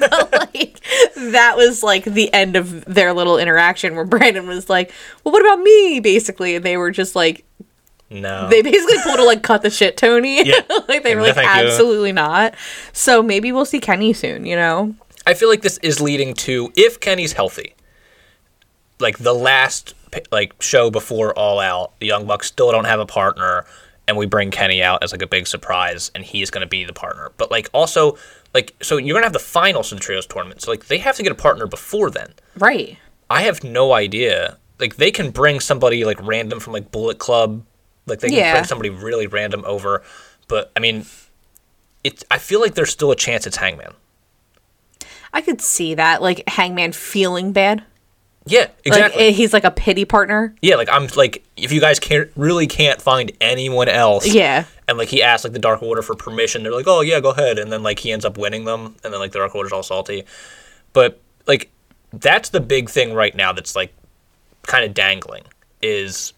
[0.00, 0.80] But, like
[1.16, 5.42] that was like the end of their little interaction where Brandon was like, "Well, what
[5.42, 7.44] about me?" basically, and they were just like
[8.10, 8.48] No.
[8.48, 10.46] they basically pulled a like cut the shit Tony.
[10.46, 10.60] Yeah.
[10.88, 11.68] like they were No, like thank you.
[11.68, 12.54] absolutely not.
[12.92, 14.94] So maybe we'll see Kenny soon, you know?
[15.26, 17.74] I feel like this is leading to if Kenny's healthy,
[18.98, 19.94] like the last
[20.32, 23.66] like show before All Out, the Young Bucks still don't have a partner,
[24.06, 26.94] and we bring Kenny out as like a big surprise, and he's gonna be the
[26.94, 27.30] partner.
[27.36, 28.16] But like also
[28.54, 31.16] like so you're gonna have the finals of the trios tournament, so like they have
[31.16, 32.32] to get a partner before then.
[32.56, 32.96] Right.
[33.28, 34.56] I have no idea.
[34.80, 37.64] Like they can bring somebody like random from like Bullet Club,
[38.08, 38.52] like they can Yeah.
[38.54, 40.02] bring somebody really random over,
[40.48, 41.06] but I mean,
[42.04, 42.24] it's.
[42.30, 43.92] I feel like there's still a chance it's Hangman.
[45.32, 46.22] I could see that.
[46.22, 47.84] Like Hangman feeling bad.
[48.46, 49.24] Yeah, exactly.
[49.24, 50.54] Like eh, he's like a pity partner.
[50.62, 54.26] Yeah, like I'm like if you guys can't really can't find anyone else.
[54.26, 54.64] Yeah.
[54.86, 56.62] And like he asked like the Dark Order for permission.
[56.62, 59.12] They're like, "Oh yeah, go ahead." And then like he ends up winning them and
[59.12, 60.24] then like the Dark Order's all salty.
[60.94, 61.70] But like
[62.12, 63.92] that's the big thing right now that's like
[64.62, 65.44] kind of dangling
[65.82, 66.32] is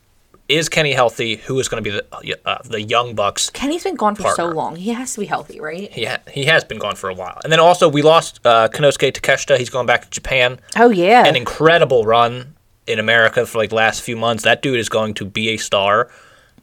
[0.50, 1.36] is Kenny healthy?
[1.36, 3.50] Who is going to be the uh, the Young Bucks?
[3.50, 4.76] Kenny's been gone for so long.
[4.76, 5.90] He has to be healthy, right?
[5.92, 7.38] He ha- he has been gone for a while.
[7.44, 9.56] And then also we lost uh, Konosuke Takeshita.
[9.58, 10.58] He's going back to Japan.
[10.76, 11.26] Oh yeah.
[11.26, 14.42] an incredible run in America for like the last few months.
[14.42, 16.10] That dude is going to be a star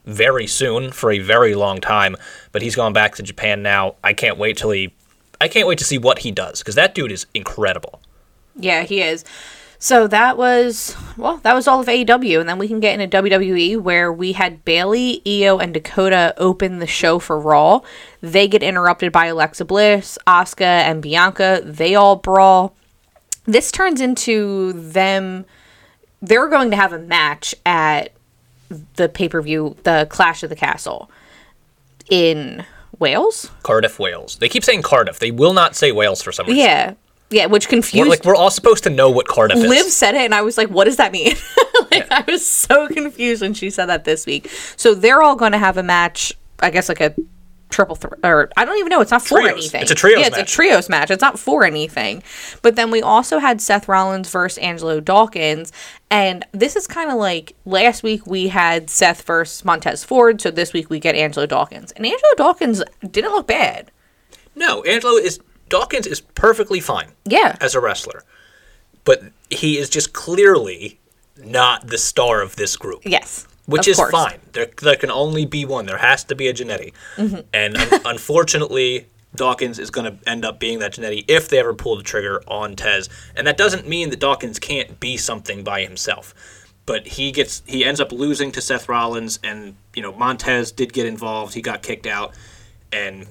[0.06, 2.16] very soon for a very long time.
[2.52, 3.96] But he's going back to Japan now.
[4.04, 4.94] I can't wait till he.
[5.40, 8.02] I can't wait to see what he does because that dude is incredible.
[8.56, 9.24] Yeah, he is.
[9.80, 13.22] So that was well, that was all of AEW, and then we can get into
[13.22, 17.82] WWE where we had Bayley, Io, and Dakota open the show for Raw.
[18.22, 21.62] They get interrupted by Alexa Bliss, Asuka, and Bianca.
[21.64, 22.76] They all brawl.
[23.46, 25.46] This turns into them.
[26.22, 28.12] They're going to have a match at
[28.96, 31.10] the pay per view, the Clash of the Castle,
[32.10, 32.66] in
[33.00, 33.52] Wales.
[33.64, 34.38] Cardiff, Wales.
[34.38, 35.20] They keep saying Cardiff.
[35.20, 36.64] They will not say Wales for some reason.
[36.64, 36.94] Yeah,
[37.30, 39.96] yeah, which We're confused like we're all supposed to know what Cardiff Liv is.
[39.96, 41.36] said it, and I was like, "What does that mean?"
[41.92, 44.50] like, I was so confused when she said that this week.
[44.78, 46.34] So they're all going to have a match.
[46.62, 47.14] I guess like a
[47.70, 49.02] triple th- or I don't even know.
[49.02, 49.52] It's not for Trios.
[49.58, 49.82] anything.
[49.82, 50.50] It's a trios Yeah, it's match.
[50.50, 51.12] a trios match.
[51.12, 52.24] It's not for anything.
[52.62, 55.74] But then we also had Seth Rollins versus Angelo Dawkins,
[56.10, 60.40] and this is kind of like last week we had Seth versus Montez Ford.
[60.40, 63.92] So this week we get Angelo Dawkins, and Angelo Dawkins didn't look bad.
[64.56, 67.12] No, Angelo is Dawkins is perfectly fine.
[67.26, 67.58] Yeah.
[67.62, 68.24] as a wrestler,
[69.04, 71.00] but he is just clearly
[71.38, 73.02] not the star of this group.
[73.06, 73.48] Yes.
[73.66, 74.12] which is course.
[74.12, 74.40] fine.
[74.54, 75.86] There, there can only be one.
[75.86, 77.42] There has to be a Jannetty, mm-hmm.
[77.54, 81.74] and un- unfortunately, Dawkins is going to end up being that Jannetty if they ever
[81.74, 83.10] pull the trigger on Tez.
[83.36, 86.34] And that doesn't mean that Dawkins can't be something by himself.
[86.86, 90.94] But he gets he ends up losing to Seth Rollins, and you know Montez did
[90.94, 91.54] get involved.
[91.54, 92.34] He got kicked out,
[92.94, 93.28] and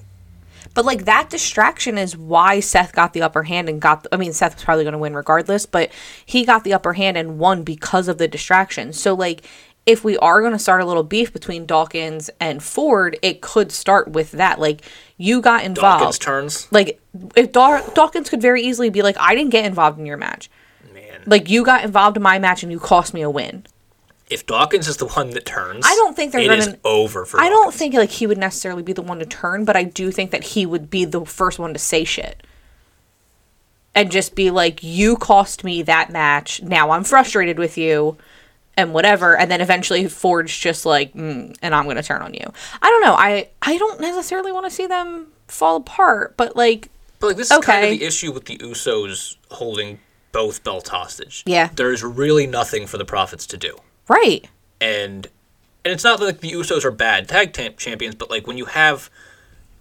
[0.77, 4.05] But like that distraction is why Seth got the upper hand and got.
[4.11, 5.91] I mean, Seth was probably going to win regardless, but
[6.23, 8.93] he got the upper hand and won because of the distraction.
[8.93, 9.41] So like,
[9.87, 13.71] if we are going to start a little beef between Dawkins and Ford, it could
[13.71, 14.59] start with that.
[14.59, 14.81] Like,
[15.17, 16.01] you got involved.
[16.01, 16.71] Dawkins turns.
[16.71, 17.01] like,
[17.35, 20.47] if Daw- Dawkins could very easily be like, I didn't get involved in your match.
[20.93, 23.65] Man, Like, you got involved in my match and you cost me a win.
[24.29, 27.25] If Dawkins is the one that turns, I don't think they're it gonna- is over
[27.25, 27.39] for.
[27.39, 30.11] I don't think like he would necessarily be the one to turn, but I do
[30.11, 32.43] think that he would be the first one to say shit.
[33.95, 36.61] And just be like, you cost me that match.
[36.61, 38.15] Now I'm frustrated with you
[38.75, 39.35] and whatever.
[39.35, 42.45] And then eventually Ford's just like, mm, and I'm going to turn on you.
[42.79, 43.15] I don't know.
[43.15, 47.49] I, I don't necessarily want to see them fall apart, but like, But like this
[47.49, 49.99] is kind of the issue with the Usos holding
[50.31, 51.41] both belts hostage.
[51.47, 51.69] Yeah.
[51.75, 53.77] There's really nothing for the Profits to do.
[54.07, 54.47] Right.
[54.81, 55.27] And
[55.85, 58.65] and it's not like the Usos are bad tag tam- champions, but like when you
[58.65, 59.09] have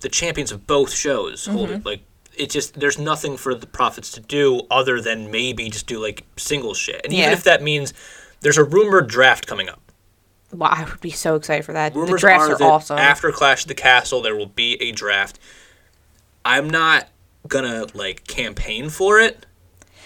[0.01, 1.53] the champions of both shows Mm-hmm.
[1.57, 2.03] holding like
[2.37, 6.25] it just there's nothing for the Profits to do other than maybe just do like
[6.37, 7.01] single shit.
[7.05, 7.95] And even if that means
[8.41, 9.81] there's a rumored draft coming up.
[10.53, 11.95] Well, I would be so excited for that.
[11.95, 12.99] Rumors the drafts are, are, that awesome.
[12.99, 15.39] after Clash of the Castle, there will be a draft.
[16.45, 17.09] I'm not
[17.49, 19.47] gonna like campaign for it,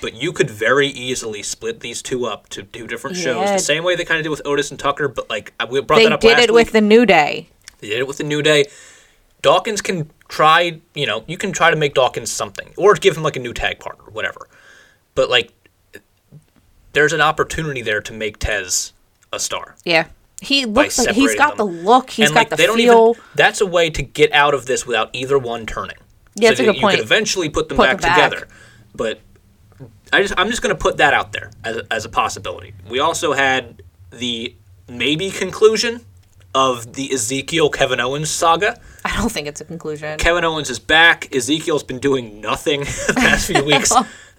[0.00, 3.84] but you could very easily split these two up to two different shows, the same
[3.84, 5.08] way they kind of did with Otis and Tucker.
[5.08, 6.66] But like we brought they that up They did it week.
[6.66, 7.48] with the New Day.
[7.78, 8.66] They did it with the New Day.
[9.42, 13.22] Dawkins can try, you know, you can try to make Dawkins something, or give him
[13.22, 14.48] like a new tag partner, whatever.
[15.14, 15.52] But like,
[16.92, 18.92] there's an opportunity there to make Tez
[19.32, 19.76] a star.
[19.84, 20.08] Yeah.
[20.42, 21.66] He looks like he's got them.
[21.74, 22.10] the look.
[22.10, 23.10] He's and got like the they don't feel.
[23.16, 23.22] even.
[23.34, 25.96] That's a way to get out of this without either one turning.
[26.34, 26.96] Yeah, that's a good you point.
[26.96, 28.30] could eventually put them Put back, them back.
[28.30, 28.48] together.
[28.94, 29.20] But
[30.12, 32.74] I just I'm just going to put that out there as a, as a possibility.
[32.88, 34.54] We also had the
[34.88, 36.04] maybe conclusion
[36.54, 38.80] of the Ezekiel Kevin Owens saga.
[39.04, 40.18] I don't think it's a conclusion.
[40.18, 41.34] Kevin Owens is back.
[41.34, 43.92] Ezekiel's been doing nothing the past few weeks.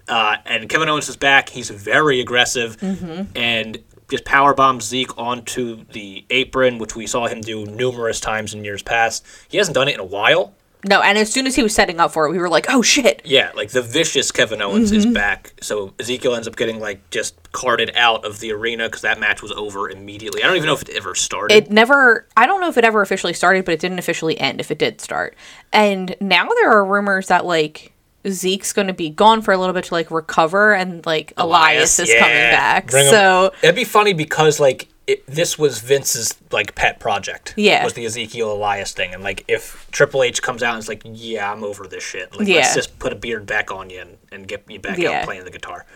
[0.08, 1.48] Uh, and Kevin Owens is back.
[1.48, 3.36] He's very aggressive Mm-hmm.
[3.36, 3.78] and
[4.10, 8.62] just power bombs Zeke onto the apron, which we saw him do numerous times in
[8.62, 9.24] years past.
[9.48, 10.52] He hasn't done it in a while.
[10.84, 12.82] No, and as soon as he was setting up for it, we were like, "Oh
[12.82, 15.14] shit!" Yeah, like the vicious Kevin Owens is Mm-hmm.
[15.14, 15.52] back.
[15.60, 19.42] So Ezekiel ends up getting like just carted out of the arena because that match
[19.42, 20.42] was over immediately.
[20.42, 21.54] I don't even know if it ever started.
[21.54, 22.26] It never.
[22.36, 24.60] I don't know if it ever officially started, but it didn't officially end.
[24.60, 25.36] If it did start,
[25.72, 27.92] and now there are rumors that like
[28.28, 31.98] Zeke's going to be gone for a little bit to like recover, and like Elias,
[31.98, 32.90] is coming back.
[32.90, 37.54] Bring him- so it'd be funny because like it, this was Vince's like pet project.
[37.56, 37.82] Yeah.
[37.84, 41.02] was the Ezekiel Elias thing, and like if Triple H comes out and is like,
[41.04, 42.36] "Yeah, I'm over this shit.
[42.36, 42.56] Like, Yeah.
[42.56, 45.10] let's just put a beard back on you and, and get you back Yeah.
[45.20, 45.86] out playing the guitar."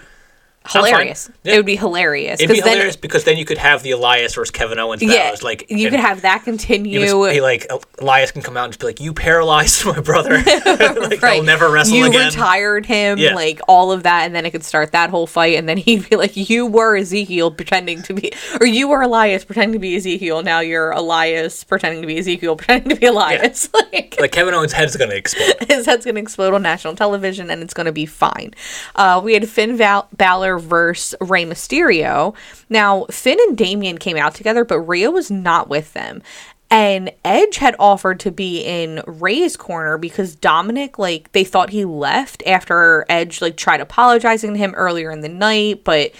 [0.72, 1.30] Hilarious.
[1.42, 1.54] Yeah.
[1.54, 2.40] It would be hilarious.
[2.40, 5.08] It'd be then- hilarious because then you could have the Elias versus Kevin Owens Yeah,
[5.14, 5.42] battles.
[5.42, 7.00] Like you could have that continue.
[7.40, 7.66] like
[8.00, 10.42] Elias can come out and just be like, "You paralyzed my brother.
[10.66, 11.34] like Right.
[11.34, 12.12] he'll never wrestle again.
[12.12, 13.34] you again." retired him, Yeah.
[13.34, 16.08] like all of that, and then it could start that whole fight, and then he'd
[16.08, 19.96] be like, "You were Ezekiel pretending to be, or you were Elias pretending to be
[19.96, 20.42] Ezekiel.
[20.42, 24.72] Now you're Elias pretending to be Ezekiel, pretending to be Elias." like like Kevin Owens'
[24.72, 25.54] head's gonna explode.
[25.68, 28.52] his head's gonna explode on national television, and it's gonna be fine.
[28.94, 32.34] Uh, we had Finn Val- Balor versus Rey Mysterio.
[32.68, 36.22] Now Finn and Damian came out together, but Rhea was not with them.
[36.68, 41.84] And Edge had offered to be in Rey's corner because Dominic, like, they thought he
[41.84, 46.10] left after Edge, like, tried apologizing to him earlier in the night, but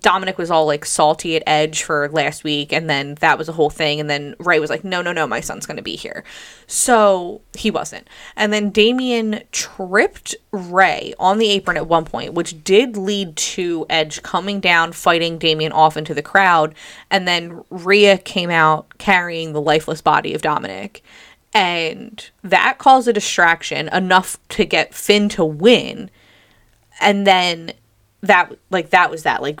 [0.00, 3.52] Dominic was all like salty at Edge for last week, and then that was a
[3.52, 4.00] whole thing.
[4.00, 6.24] And then Rey was like, "No, no, no, my son's gonna be here,"
[6.66, 8.08] so he wasn't.
[8.36, 13.86] And then Damian tripped Rey on the apron at one point, which did lead to
[13.88, 16.74] Edge coming down, fighting Damian off into the crowd,
[17.10, 21.02] and then Rhea came out carrying the lifeless body of Dominic.
[21.54, 26.10] And that caused a distraction enough to get Finn to win
[27.00, 27.72] and then
[28.22, 29.60] that like that was that like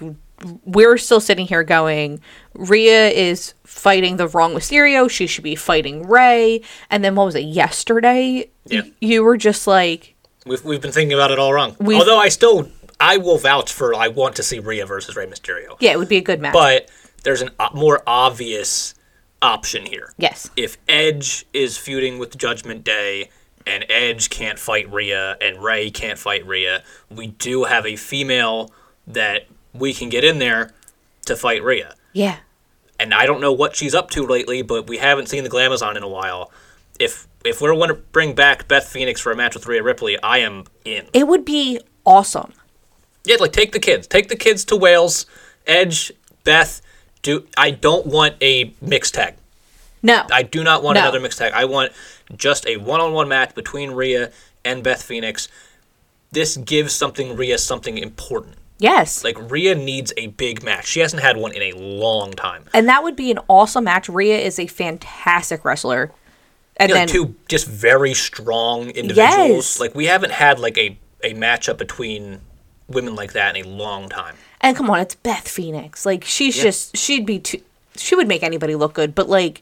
[0.64, 2.20] we're still sitting here going
[2.54, 7.34] Rhea is fighting the wrong Mysterio she should be fighting Rey and then what was
[7.34, 8.82] it yesterday Yeah.
[8.82, 10.14] Y- you were just like
[10.46, 11.76] We've we've been thinking about it all wrong.
[11.80, 12.68] Although I still
[13.00, 15.76] I will vouch for I want to see Rhea versus Rey Mysterio.
[15.80, 16.88] yeah it would be a good match But
[17.24, 18.94] there's a o- uh, more obvious
[19.42, 20.12] option here.
[20.18, 23.30] yes If Edge is feuding with Judgment Day
[23.68, 28.72] and Edge can't fight Rhea and Rey can't fight Rhea, we do have a female
[29.06, 30.72] that we can get in there
[31.26, 31.94] to fight Rhea.
[32.12, 32.38] yeah
[32.98, 35.96] And I don't know what she's up to lately, but we haven't seen the Glamazon
[35.96, 36.50] in a while.
[36.98, 40.18] If if we're going to bring back Beth Phoenix for a match with Rhea Ripley,
[40.22, 41.06] I am in.
[41.12, 42.52] it would be awesome
[43.24, 45.26] Yeah, like take the kids, take the kids to Wales.
[45.66, 46.10] Edge,
[46.44, 46.80] Beth,
[47.22, 49.36] do I don't want a mixed tag.
[50.08, 51.02] No I do not want No.
[51.02, 51.52] another mixed tag.
[51.54, 51.92] I want
[52.36, 54.30] just a one-on-one match between Rhea
[54.64, 55.48] and Beth Phoenix.
[56.32, 58.56] This gives something Rhea something important.
[58.78, 60.86] yes Like Rhea needs a big match.
[60.86, 62.64] She hasn't had one in a long time.
[62.74, 66.10] and that would be an awesome match Rhea is a fantastic wrestler
[66.76, 69.64] and Yeah, then like two just very strong individuals.
[69.76, 69.80] Yes.
[69.80, 72.40] Like we haven't had like a a matchup between
[72.88, 74.36] women like that in a long time.
[74.60, 76.06] And come on, it's Beth Phoenix.
[76.06, 77.60] Like she's just she'd be too
[77.96, 79.60] she would make anybody look good, but like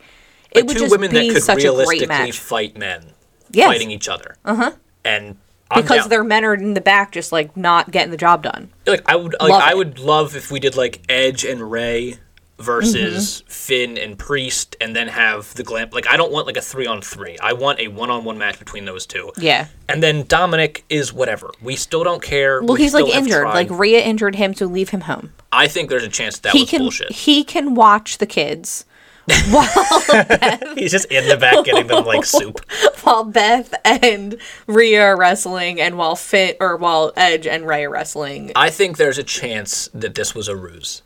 [0.56, 3.12] it Like would two women that could such a great realistically fight men
[3.50, 3.66] Yes.
[3.68, 4.36] fighting each other.
[4.44, 4.72] Uh-huh.
[5.04, 5.36] And
[5.70, 6.08] I'm because down.
[6.08, 8.70] their men are in the back just like not getting the job done.
[8.86, 12.18] like I would like Love I would love if we did like Edge and Rey
[12.58, 13.48] versus Mm-hmm.
[13.50, 15.90] Finn and Priest, and then have the glam.
[15.92, 17.36] Like I don't want like a three on three.
[17.42, 19.30] I want a one on one match between those two.
[19.36, 19.66] Yeah.
[19.88, 21.50] And then Dominic is whatever.
[21.60, 22.62] We still don't care.
[22.62, 23.42] Well, We he's like injured.
[23.42, 23.54] tried.
[23.54, 25.32] Like Rhea injured him, so leave him home.
[25.52, 27.12] I think there's a chance that he was can bullshit.
[27.12, 28.84] he can watch the kids
[29.50, 32.60] while Beth, He's just in the back getting them like soup.
[33.02, 34.36] while Beth and
[34.66, 38.52] Rhea are wrestling, and while Fit or while Edge and Rey are wrestling.
[38.54, 41.02] I think there's a chance that this was a ruse.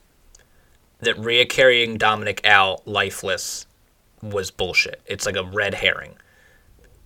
[1.00, 3.66] That Rhea carrying Dominic out lifeless
[4.22, 5.00] was bullshit.
[5.06, 6.16] It's like a red herring.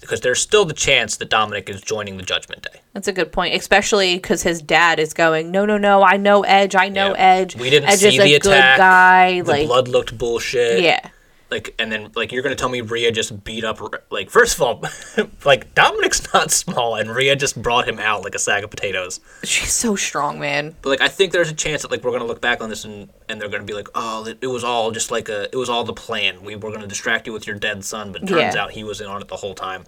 [0.05, 2.81] Because there's still the chance that Dominic is joining the Judgment Day.
[2.93, 5.51] That's a good point, especially because his dad is going.
[5.51, 6.03] No, no, no.
[6.03, 6.75] I know Edge.
[6.75, 7.37] I know Yeah.
[7.37, 7.57] Edge.
[7.57, 8.77] We didn't Edge see is the a attack.
[8.77, 9.41] good guy.
[9.41, 10.83] The like, blood looked bullshit.
[10.83, 11.09] yeah.
[11.55, 14.63] Like, and then like you're gonna tell me Rhea just beat up like first of
[14.63, 14.83] all,
[15.45, 19.21] like Dominic's not small, and Rhea just brought him out like a sack of potatoes.
[19.45, 20.75] She's so strong, man.
[20.83, 22.85] But like I think there's a chance that like we're gonna look back on this
[22.85, 25.57] and and they're gonna be like, oh, it, it was all just like a it
[25.57, 26.43] was all the plan.
[26.43, 28.63] We were gonna distract you with your dead son, but it turns Yeah.
[28.65, 29.85] out he was in on it the whole time.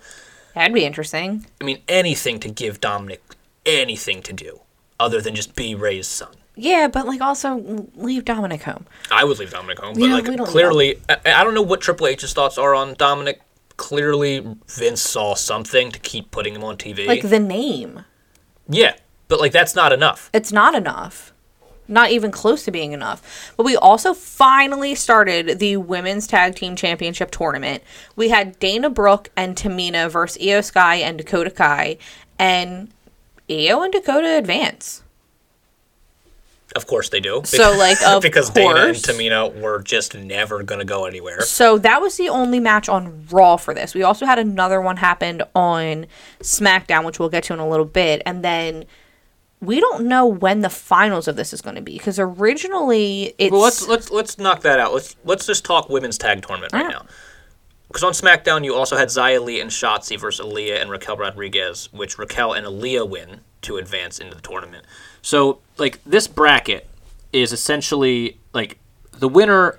[0.54, 1.46] That'd be interesting.
[1.60, 3.22] I mean, anything to give Dominic
[3.66, 4.60] anything to do
[5.00, 6.34] other than just be Rey's son.
[6.56, 8.86] Yeah, but like also leave Dominic home.
[9.10, 12.06] I would leave Dominic home, but we like clearly, I, I don't know what Triple
[12.06, 13.42] H's thoughts are on Dominic.
[13.76, 17.06] Clearly, Vince saw something to keep putting him on TV.
[17.06, 18.04] Like the name.
[18.68, 18.94] yeah,
[19.28, 20.30] but like that's not enough.
[20.32, 21.34] It's not enough.
[21.88, 23.52] Not even close to being enough.
[23.56, 27.82] But we also finally started the Women's Tag Team Championship tournament.
[28.16, 31.98] We had Dana Brooke and Tamina versus Io Sky and Dakota Kai.
[32.38, 32.92] And
[33.48, 35.02] Io and Dakota advance.
[36.76, 37.40] Of course they do.
[37.44, 39.02] So, like, of because Dana and course.
[39.02, 41.40] Tamina were just never gonna go anywhere.
[41.40, 43.94] So that was the only match on Raw for this.
[43.94, 46.06] We also had another one happened on
[46.40, 48.22] SmackDown, which we'll get to in a little bit.
[48.26, 48.84] And then
[49.60, 53.50] we don't know when the finals of this is going to be because originally it's
[53.50, 54.92] Well, let's let's let's knock that out.
[54.92, 57.06] Let's let's just talk women's tag tournament right now.
[57.88, 61.88] Because on SmackDown you also had Xia Li and Shotzi versus Aaliyah and Raquel Rodriguez,
[61.92, 64.84] which Raquel and Aaliyah win to advance into the tournament.
[65.22, 66.88] So like this bracket
[67.32, 68.78] is essentially like
[69.12, 69.78] the winner.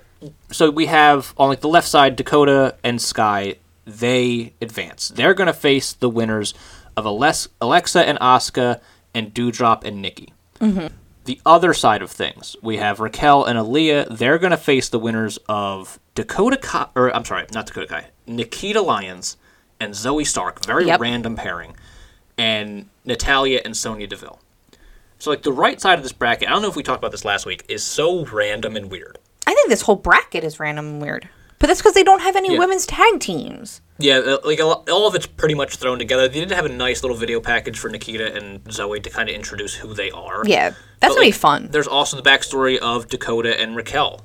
[0.50, 3.56] So we have on like the left side Dakota and Sky.
[3.84, 5.08] They advance.
[5.08, 6.54] They're gonna face the winners
[6.96, 7.50] of Alexa
[8.08, 8.80] and Asuka
[9.14, 10.94] and Dewdrop and Nikki mm-hmm.
[11.24, 14.16] the other side of things, we have Raquel and Aaliyah.
[14.16, 18.06] They're going to face the winners of Dakota Kai, or I'm sorry, not Dakota Kai,
[18.26, 19.36] Nikkita Lyons
[19.80, 20.64] and Zoey Stark.
[20.64, 21.00] Very Yep.
[21.00, 21.76] random pairing.
[22.36, 24.38] And Natalya and Sonya Deville.
[25.18, 27.10] So, like, the right side of this bracket, I don't know if we talked about
[27.10, 29.18] this last week, is so random and weird.
[29.48, 31.28] I think this whole bracket is random and weird.
[31.58, 32.58] But that's because they don't have any Yeah.
[32.60, 33.80] women's tag teams.
[33.98, 36.28] Yeah, uh, like all of it's pretty much thrown together.
[36.28, 39.34] They did have a nice little video package for Nikkita and Zoey to kind of
[39.34, 40.42] introduce who they are.
[40.46, 41.68] Yeah, But, that's gonna be fun.
[41.72, 44.20] There's also the backstory of Dakota and Raquel,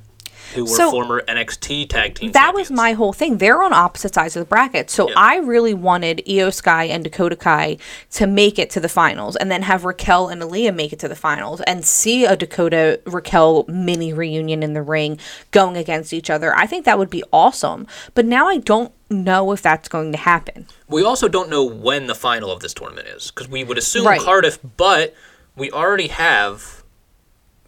[0.54, 2.32] who were So- former NXT tag team.
[2.32, 3.38] That was my whole thing.
[3.38, 4.90] They're on opposite sides of the bracket.
[4.90, 5.16] So Yeah.
[5.18, 7.78] I really wanted Io Sky and Dakota Kai
[8.12, 11.08] to make it to the finals and then have Raquel and Aaliyah make it to
[11.08, 15.18] the finals and see a Dakota Raquel mini reunion in the ring
[15.52, 16.56] going against each other.
[16.56, 17.88] I think that would be awesome.
[18.14, 20.68] But now I don't know if that's going to happen.
[20.88, 24.06] We also don't know when the final of this tournament is because we would assume
[24.06, 24.22] Right.
[24.22, 25.14] Cardiff, but
[25.56, 26.83] we already have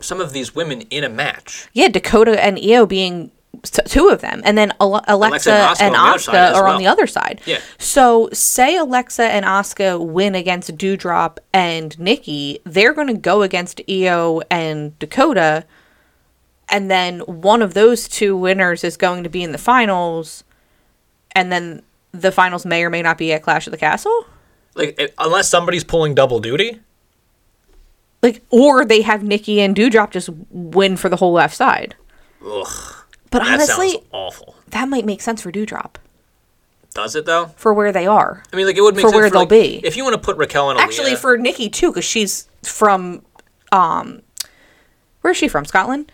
[0.05, 1.67] some of these women in a match.
[1.73, 3.31] Yeah, Dakota and Io being
[3.63, 6.51] two of them, and then Ale- Alexa, and Asuka and on the other side Asuka
[6.51, 7.41] as are on the other side.
[7.45, 7.59] Yeah.
[7.77, 13.81] So, say Alexa and Asuka win against Dewdrop and Nikki, they're going to go against
[13.89, 15.65] Io and Dakota,
[16.69, 20.43] and then one of those two winners is going to be in the finals,
[21.33, 24.25] and then the finals may or may not be at Clash of the Castle.
[24.75, 26.81] Like eh, unless somebody's pulling double duty.
[28.25, 31.95] Like, or they have Nikki and Dewdrop just win for the whole left side.
[32.45, 32.67] Ugh,
[33.31, 34.55] But that honestly, awful.
[34.69, 35.97] that might make sense for Dewdrop
[36.93, 37.47] Does it though?
[37.55, 38.43] for where they are.
[38.51, 39.81] I mean, like it would make For sense where for, they'll like, be.
[39.83, 43.23] If you want to put Raquel and Aaliyah, Actually, for Nikki too, because she's from,
[43.71, 44.21] um,
[45.21, 45.65] where's she from?
[45.65, 46.11] Scotland.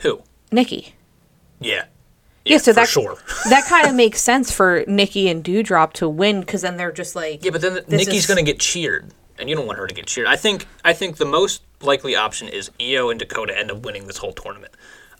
[0.00, 0.22] who?
[0.52, 0.94] Nikki.
[1.60, 1.86] Yeah.
[2.44, 3.16] Yeah, so for that sure.
[3.50, 7.16] that kind of makes sense for Nikki and Dewdrop to win, because then they're just
[7.16, 9.94] like, Yeah, but then Nikki's is- gonna get cheered, and you don't want her to
[9.94, 10.26] get cheered.
[10.26, 14.06] I think I think the most likely option is Io and Dakota end up winning
[14.06, 14.74] this whole tournament.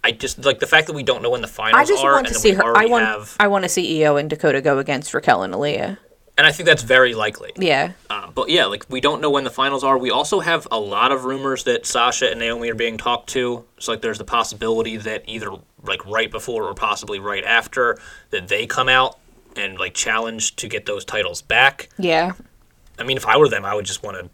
[0.05, 1.80] I just like the fact that we don't know when the finals are.
[1.80, 2.76] I just are, want and to see her.
[2.76, 5.99] I want have, I want to see Io and Dakota go against Raquel and Aaliyah.
[6.38, 7.53] and I think that's very likely.
[7.57, 9.99] Yeah, Uh, but yeah, like we don't know when the finals are.
[9.99, 13.64] We also have a lot of rumors that Sasha and Naomi are being talked to.
[13.78, 15.51] So like, there's the possibility that either
[15.82, 17.99] like right before or possibly right after
[18.30, 19.18] that they come out
[19.57, 21.88] and like challenge to get those titles back.
[21.99, 22.32] yeah.
[22.99, 24.28] I mean, if I were them, I would just want to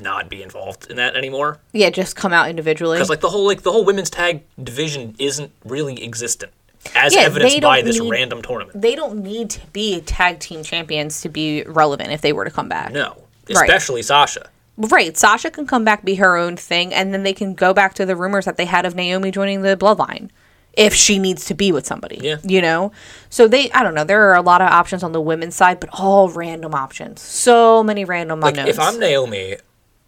[0.00, 2.96] not be involved in that anymore Yeah, just come out individually.
[2.96, 6.52] because like the whole like the whole women's tag division isn't really existent
[6.94, 8.80] as Yeah, evidenced by this need- random tournament.
[8.80, 12.50] they don't need to be tag team champions to be relevant if they were to
[12.52, 12.92] come back.
[12.92, 13.16] No,
[13.52, 13.68] Right.
[13.68, 14.48] especially Sasha.
[14.78, 15.18] Right.
[15.18, 18.06] Sasha can come back, be her own thing, and then they can go back to
[18.06, 20.30] the rumors that they had of Naomi joining the bloodline
[20.74, 22.18] if she needs to be with somebody.
[22.22, 22.36] Yeah.
[22.42, 22.92] You know?
[23.28, 25.80] So they, I don't know, there are a lot of options on the women's side,
[25.80, 27.20] but all random options.
[27.20, 28.70] So many random Like unknowns.
[28.70, 29.56] if I'm Naomi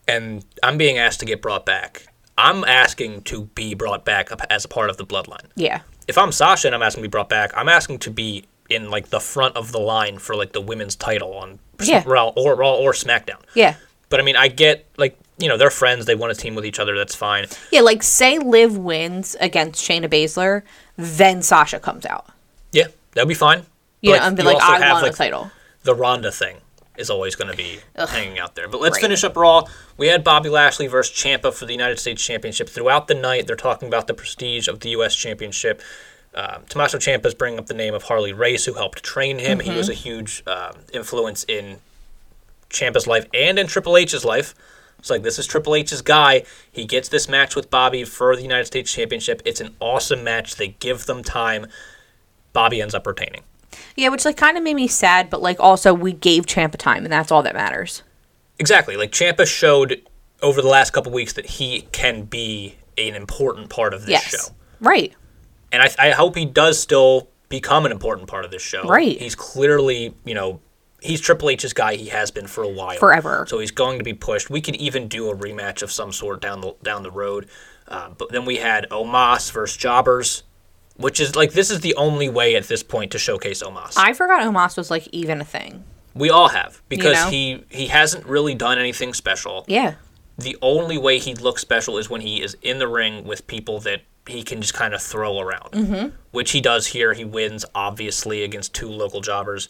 [0.09, 2.07] and I'm being asked to get brought back,
[2.39, 5.47] I'm asking to be brought back as a part of the bloodline.
[5.55, 5.81] yeah.
[6.09, 8.91] If I'm Sasha and I'm asking to be brought back, I'm asking to be in
[8.91, 12.03] like the front of the line for like the women's title on Yeah.
[12.05, 13.41] Raw or Raw or SmackDown.
[13.55, 13.77] Yeah.
[14.09, 16.07] But I mean, I get like you know they're friends.
[16.07, 16.97] They want to team with each other.
[16.97, 17.47] That's fine.
[17.71, 20.63] Yeah, like say Liv wins against Shayna Baszler,
[20.97, 22.27] then Sasha comes out.
[22.73, 23.65] Yeah, that'd be fine.
[24.01, 25.51] Yeah, know, and be like, I have, want like, a title.
[25.85, 26.57] the Ronda thing
[26.97, 28.69] is always going to be hanging out there.
[28.69, 29.03] But let's Right.
[29.03, 29.65] finish up Raw.
[29.97, 32.69] We had Bobby Lashley versus Ciampa for the United States Championship.
[32.69, 35.15] Throughout the night, they're talking about the prestige of the U.S.
[35.17, 35.81] Championship.
[36.35, 39.61] Um, Tommaso Ciampa's bringing up the name of Harley Race, who helped train him.
[39.61, 41.79] He was a huge um influence in
[42.71, 44.55] Ciampa's life and in Triple H's life.
[45.03, 46.45] It's like this is Triple H's guy.
[46.71, 49.43] He gets this match with Bobby for the United States Championship.
[49.45, 50.55] It's an awesome match.
[50.55, 51.67] They give them time.
[52.53, 53.43] Bobby ends up retaining.
[53.97, 57.03] Yeah, which like kind of made me sad, but like also we gave Ciampa time,
[57.03, 58.05] and that's all that matters.
[58.61, 58.97] Exactly.
[58.97, 60.09] Like Ciampa showed
[60.41, 64.31] over the last couple weeks that he can be an important part of this Yes.
[64.31, 64.55] show.
[64.79, 65.13] Right.
[65.73, 68.85] And I, I hope he does still become an important part of this show.
[68.85, 69.19] Right.
[69.21, 70.61] He's clearly, you know,
[71.03, 71.97] he's Triple H's guy.
[71.97, 72.99] He has been for a while.
[72.99, 73.45] Forever.
[73.49, 74.49] So he's going to be pushed.
[74.51, 77.49] We could even do a rematch of some sort down the down the road.
[77.89, 80.45] Uh, but then we had Omos versus Jobbers,
[80.97, 83.95] which is like this is the only way at this point to showcase Omos.
[83.97, 85.85] I forgot Omos was like even a thing.
[86.15, 87.31] we all have because know?
[87.31, 89.65] he he hasn't really done anything special.
[89.69, 89.95] Yeah.
[90.39, 93.81] the only way he looks special is when he is in the ring with people
[93.81, 96.09] that he can just kind of throw around, mm-hmm.
[96.31, 97.13] which he does here.
[97.13, 99.69] He wins obviously against two local jobbers,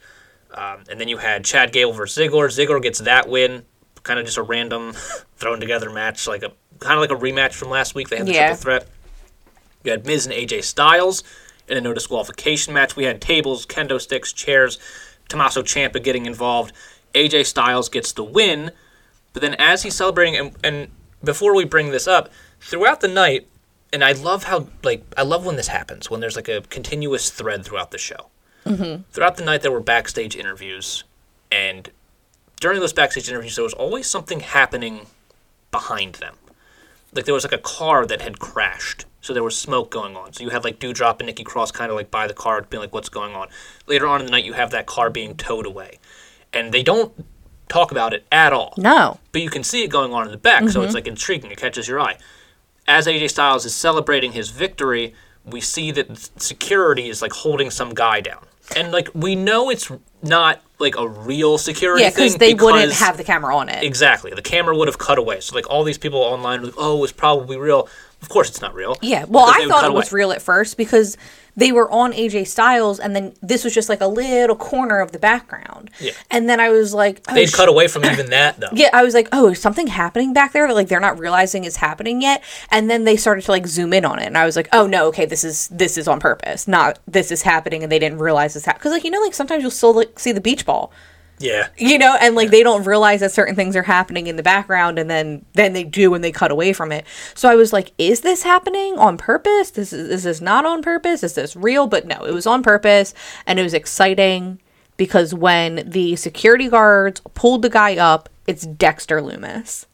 [0.54, 2.46] um, and then you had Chad Gable versus Ziggler.
[2.48, 3.64] Ziggler gets that win,
[4.02, 4.92] kind of just a random
[5.36, 8.08] thrown together match, like a kind of like a rematch from last week.
[8.08, 8.46] They had the Yeah.
[8.48, 8.88] triple threat.
[9.84, 11.22] You had Miz and AJ Styles
[11.68, 12.96] in a no disqualification match.
[12.96, 14.78] We had tables, kendo sticks, chairs,
[15.28, 16.72] Tommaso Ciampa getting involved.
[17.14, 18.70] AJ Styles gets the win,
[19.32, 20.88] but then as he's celebrating, and, and
[21.22, 22.30] before we bring this up,
[22.60, 23.46] throughout the night,
[23.92, 27.30] and I love how like I love when this happens when there's like a continuous
[27.30, 28.28] thread throughout the show.
[28.64, 29.02] Mm-hmm.
[29.10, 31.04] Throughout the night, there were backstage interviews,
[31.50, 31.90] and
[32.60, 35.06] during those backstage interviews, there was always something happening
[35.70, 36.36] behind them.
[37.14, 40.32] Like there was like a car that had crashed, so there was smoke going on.
[40.32, 42.80] So you had like Dewdrop and Nikki Cross kind of like by the car, being
[42.80, 43.48] like, "What's going on?"
[43.86, 45.98] Later on in the night, you have that car being towed away,
[46.52, 47.12] and they don't
[47.68, 49.18] talk about it at all No.
[49.32, 51.50] but you can see it going on in the back, so it's like intriguing.
[51.50, 52.18] It catches your eye.
[52.86, 55.14] As AJ Styles is celebrating his victory,
[55.46, 58.44] we see that security is like holding some guy down,
[58.76, 59.90] and like we know it's
[60.22, 63.82] not like a real security Yeah, thing because they wouldn't have the camera on it.
[63.84, 65.40] exactly the camera would have cut away.
[65.40, 67.88] So like all these people online, are like, oh, it's probably real.
[68.20, 68.96] Of course, it's not real.
[69.02, 71.16] Yeah, well, I thought it was real at first because
[71.56, 75.12] they were on AJ Styles, and then this was just like a little corner of
[75.12, 75.90] the background.
[76.00, 76.12] Yeah.
[76.30, 78.70] And then I was like, oh, They'd sh- cut away from even that though.
[78.72, 81.64] Yeah, I was like, oh, is something happening back there that like they're not realizing
[81.64, 82.42] is happening yet?
[82.70, 84.86] And then they started to like zoom in on it, and I was like, oh
[84.86, 88.18] no, okay, this is this is on purpose, not this is happening, and they didn't
[88.18, 90.64] realize this happened Because like you know, like sometimes you'll still like see the beach
[90.64, 90.92] ball,
[91.42, 91.68] Yeah.
[91.76, 94.98] you know, and like they don't realize that certain things are happening in the background,
[94.98, 97.04] and then then they do when they cut away from it.
[97.34, 99.70] So I was like, is this happening on purpose?
[99.70, 101.22] This is is this not on purpose?
[101.22, 101.86] Is this real?
[101.86, 103.12] But no, it was on purpose,
[103.46, 104.60] and it was exciting
[104.96, 109.86] because when the security guards pulled the guy up, it's Dexter Lumis.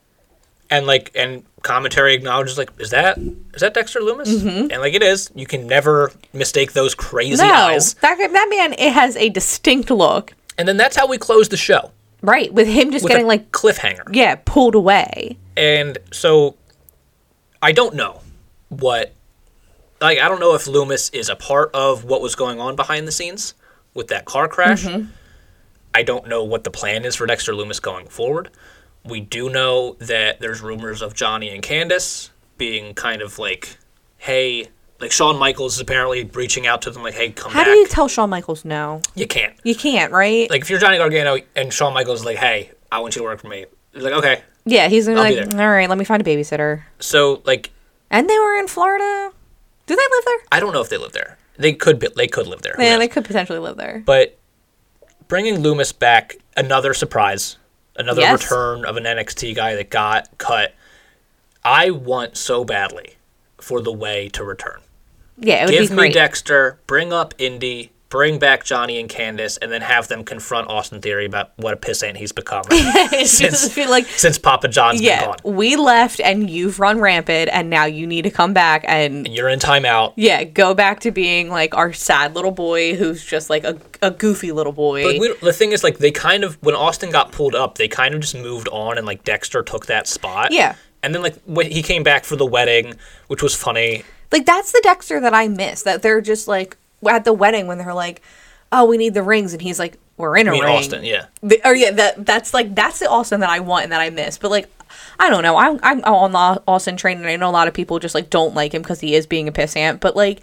[0.71, 4.27] and like and commentary acknowledges like is that is that Dexter Lumis?
[4.29, 4.71] Mm-hmm.
[4.71, 5.31] And like it is.
[5.35, 7.95] You can never mistake those crazy No, eyes.
[7.95, 11.57] that that man, it has a distinct look, And then that's how we close the
[11.57, 11.93] show
[12.23, 12.53] right?
[12.53, 14.15] With him just with getting a like cliffhanger.
[14.15, 15.39] yeah pulled away.
[15.57, 16.57] And so
[17.63, 18.21] I don't know
[18.69, 19.15] what
[20.01, 23.07] like I don't know if Lumis is a part of what was going on behind
[23.07, 23.55] the scenes
[23.95, 24.85] with that car crash.
[24.85, 25.11] Mm-hmm.
[25.95, 28.51] I don't know what the plan is for Dexter Lumis going forward.
[29.05, 33.79] We do know that there's rumors of Johnny and Candice being kind of like,
[34.19, 34.69] hey,
[35.01, 37.67] like Shawn Michaels is apparently reaching out to them like, hey, come How back.
[37.67, 39.01] do you tell Shawn Michaels no?
[39.15, 39.55] you can't.
[39.63, 40.51] You can't, right?
[40.51, 43.25] Like if you're Johnny Gargano and Shawn Michaels is like, hey, I want you to
[43.25, 43.67] work for me.
[43.95, 44.43] It's like, okay.
[44.65, 45.63] yeah, he's gonna be be like, there.
[45.69, 46.83] all right, let me find a babysitter.
[46.99, 47.71] So like
[48.11, 49.33] And they were in Florida.
[49.87, 50.39] Do they live there?
[50.53, 51.39] I don't know if they live there.
[51.57, 52.75] They could be, they could live there.
[52.77, 52.99] Who Yeah, knows?
[53.01, 54.03] they could potentially live there.
[54.05, 54.39] But
[55.29, 57.57] bringing Lumis back, another surprise.
[57.97, 58.43] another Yes.
[58.43, 60.73] return of an NXT guy that got cut.
[61.65, 63.17] I want so badly
[63.61, 64.81] for the way to return.
[65.41, 66.13] Yeah, it would Give be me.
[66.13, 71.01] Dexter, bring up Indi, bring back Johnny and Candice, and then have them confront Austin
[71.01, 72.65] Theory about what a pissant he's become
[73.25, 75.37] since, feel like since Papa John's been yeah, gone.
[75.45, 79.49] we left and you've run rampant, and now you need to come back and You're
[79.49, 80.15] in timeout.
[80.17, 84.11] yeah, go back to being like our sad little boy who's just like a, a
[84.11, 85.07] goofy little boy.
[85.07, 87.89] Like we, the thing is, like they kind of when Austin got pulled up, they
[87.89, 90.51] kind of just moved on, and like Dexter took that spot.
[90.53, 90.75] Yeah.
[91.03, 92.95] And then like when he came back for the wedding,
[93.29, 94.03] which was funny.
[94.33, 95.83] Like that's the Dexter that I miss.
[95.83, 96.77] That they're just like
[97.09, 98.23] at the wedding when they're like,
[98.73, 101.27] "Oh, we need the rings," and he's like, "We're in a ring." Austin, yeah.
[101.43, 104.11] The- or yeah, that that's like that's the Austin that I want and that I
[104.11, 104.39] miss.
[104.39, 104.69] But like,
[105.19, 105.57] I don't know.
[105.57, 108.31] I'm I'm on the Austin train, and I know a lot of people just like
[108.31, 110.01] don't like him because he is being a pissant.
[110.01, 110.41] But like,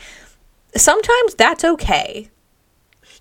[0.76, 2.30] sometimes that's okay.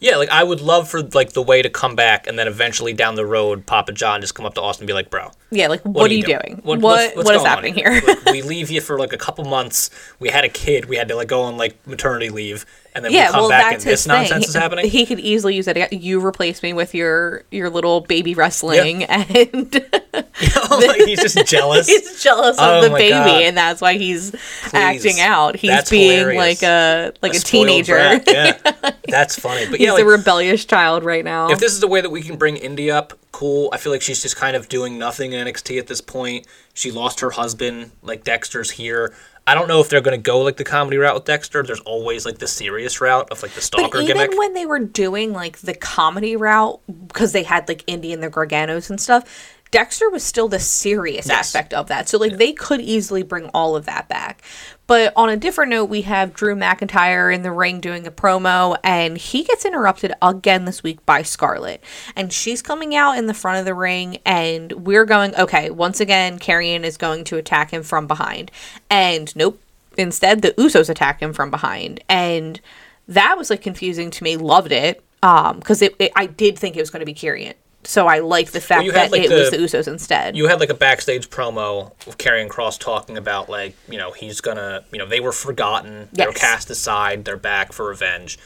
[0.00, 2.92] Yeah, like I would love for like the way to come back, and then eventually
[2.92, 5.68] down the road, Papa John just come up to Austin and be like, "Bro, Yeah,
[5.68, 6.60] like what, are you doing?
[6.62, 8.00] What what's- what, what's what is happening here?
[8.30, 9.90] We leave you for like a couple months.
[10.18, 10.86] We had a kid.
[10.86, 13.48] We had to like go on like maternity leave, and then yeah, we come well,
[13.50, 14.48] back that's and his this nonsense thing.
[14.50, 14.88] is happening.
[14.88, 15.92] He could easily use that.
[15.92, 21.86] You replace me with your your little baby wrestling, and oh, like, he's just jealous.
[21.86, 23.42] he's jealous Oh of the baby, God.
[23.42, 24.34] and that's why he's
[24.72, 25.56] acting out.
[25.56, 26.62] He's That's being hilarious.
[26.62, 27.94] like a like a, spoiled teenager.
[27.94, 29.66] brat, Yeah, that's funny.
[29.70, 31.50] But He's like, a rebellious child right now.
[31.50, 33.68] if this is the way that we can bring Indi up, cool.
[33.72, 36.46] I feel like she's just kind of doing nothing in NXT at this point.
[36.72, 37.90] She lost her husband.
[38.00, 39.12] Like Dexter's here.
[39.44, 41.64] I don't know if they're going to go like the comedy route with Dexter.
[41.64, 44.38] There's always like the serious route of like the stalker but even gimmick.
[44.38, 48.30] when they were doing like the comedy route, because they had like Indi and the
[48.30, 51.36] Garganos and stuff, Dexter was still the serious Yes.
[51.36, 52.08] aspect of that.
[52.08, 54.40] So like they could easily bring all of that back.
[54.86, 58.76] But on a different note, we have Drew McIntyre in the ring doing a promo,
[58.84, 61.82] and he gets interrupted again this week by Scarlett.
[62.14, 65.98] And she's coming out in the front of the ring, and we're going, okay, once
[65.98, 68.52] again, Karrion is going to attack him from behind.
[68.88, 69.60] And nope,
[69.98, 71.98] instead, the Usos attack him from behind.
[72.08, 72.60] And
[73.08, 74.36] that was like confusing to me.
[74.36, 75.02] Loved it.
[75.24, 77.54] Um, because it, it, I did think it was going to be Karrion.
[77.86, 80.36] So I like the fact had, that like, it was the the- Usos instead.
[80.36, 84.40] you had like a backstage promo of Karrion Kross talking about like you know he's
[84.40, 86.40] gonna you know they were forgotten they were Yes.
[86.40, 88.38] cast aside they're back for revenge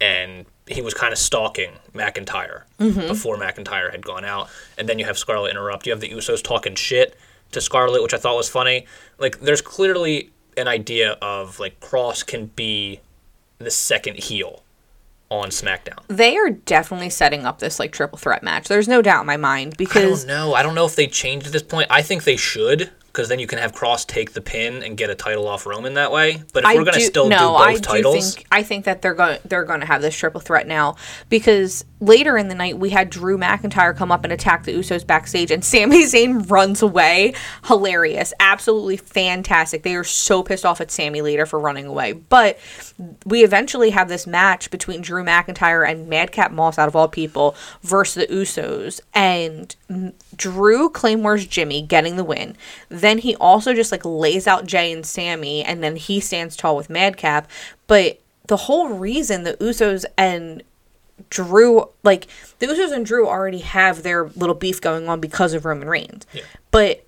[0.00, 3.06] and he was kind of stalking McIntyre Mm-hmm.
[3.08, 6.42] before McIntyre had gone out and then you have Scarlett interrupt you have the Usos
[6.42, 7.16] talking shit
[7.52, 8.86] to Scarlett which I thought was funny
[9.18, 13.00] like there's clearly an idea of like Kross can be
[13.58, 14.61] the second heel
[15.40, 18.68] on SmackDown they are definitely setting up this like triple threat match.
[18.68, 20.54] There's no doubt in my mind because I don't know.
[20.54, 21.86] I don't know if they changed at this point.
[21.90, 25.10] I think they should, because then you can have Kross take the pin and get
[25.10, 26.42] a title off Roman that way.
[26.52, 28.84] But if I we're gonna still no, do both I titles, do think I think
[28.86, 30.96] that they're going they're going to have this triple threat now
[31.28, 35.06] because later in the night we had Drew McIntyre come up and attack the Usos
[35.06, 37.34] backstage and Sami Zayn runs away.
[37.66, 39.82] Hilarious, absolutely fantastic.
[39.82, 42.58] They are so pissed off at Sami later for running away, but
[43.26, 47.54] we eventually have this match between Drew McIntyre and Madcap Moss out of all people
[47.82, 49.76] versus the Usos and
[50.34, 52.56] Drew Claymore's Jimmy getting the win.
[53.02, 56.76] Then he also just like lays out Jey and Sami and then he stands tall
[56.76, 57.50] with Madcap.
[57.88, 60.62] But the whole reason the Usos and
[61.30, 62.26] Drew like
[62.60, 66.26] the Usos and Drew already have their little beef going on because of Roman Reigns.
[66.32, 66.42] Yeah.
[66.70, 67.04] But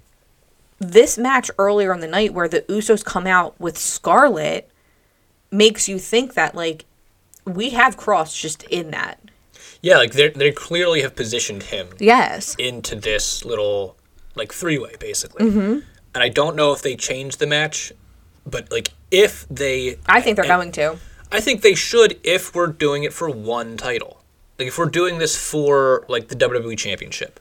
[0.80, 4.68] this match earlier in the night where the Usos come out with Scarlett
[5.50, 6.84] makes you think that like
[7.46, 9.20] we have Kross just in that.
[9.80, 12.54] yeah, like they they clearly have positioned him Yes.
[12.58, 13.96] into this little
[14.34, 15.46] like three way basically.
[15.46, 15.78] Mm-hmm.
[16.14, 17.92] And I don't know if they changed the match,
[18.46, 20.98] but like if they, I think they're and going to.
[21.32, 24.22] I think they should if we're doing it for one title.
[24.58, 27.40] Like if we're doing this for like the WWE Championship.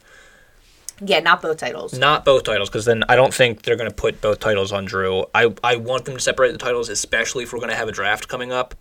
[1.00, 1.98] Yeah, not both titles.
[1.98, 4.86] Not both titles, because then I don't think they're going to put both titles on
[4.86, 5.26] Drew.
[5.34, 7.91] I, I want them to separate the titles, especially if we're going to have a
[7.91, 8.76] draft coming up.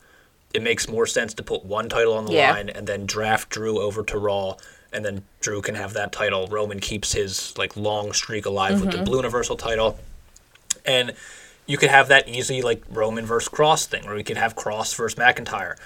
[0.55, 2.53] It makes more sense to put one title on the Yeah.
[2.53, 4.57] line and then draft Drew over to Raw,
[4.93, 6.47] and then Drew can have that title.
[6.49, 8.99] Roman keeps his like long streak alive with Mm-hmm.
[8.99, 9.99] the Blue Universal title,
[10.85, 11.13] and
[11.67, 14.95] you could have that easy like Roman versus Kross thing, or we could have Kross
[14.95, 15.77] versus McIntyre.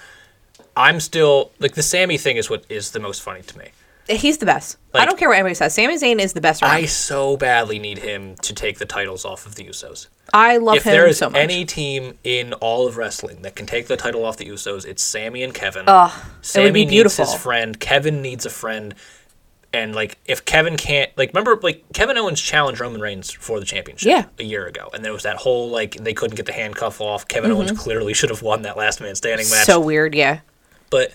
[0.75, 3.69] I'm still like the Sami thing is what is the most funny to me.
[4.09, 4.77] He's the best.
[4.93, 5.73] I don't care what anybody says.
[5.75, 6.71] Sami Zayn is the best around.
[6.71, 10.07] I I, so badly need him to take the titles off of the Usos.
[10.33, 11.39] I love if him there is so much.
[11.39, 15.03] any team in all of wrestling that can take the title off the Usos, it's
[15.03, 15.83] Sami and Kevin.
[15.87, 17.23] Ugh, it Sami would be beautiful.
[17.25, 17.79] needs his friend.
[17.79, 18.95] Kevin needs a friend.
[19.73, 23.65] And like, if Kevin can't, like, remember, like Kevin Owens challenged Roman Reigns for the
[23.65, 24.25] championship Yeah.
[24.39, 27.27] a year ago, and there was that whole like they couldn't get the handcuff off.
[27.27, 29.59] Kevin Owens clearly should have won that last man standing match.
[29.59, 29.71] Mm-hmm.
[29.71, 30.39] So weird, yeah.
[30.89, 31.11] but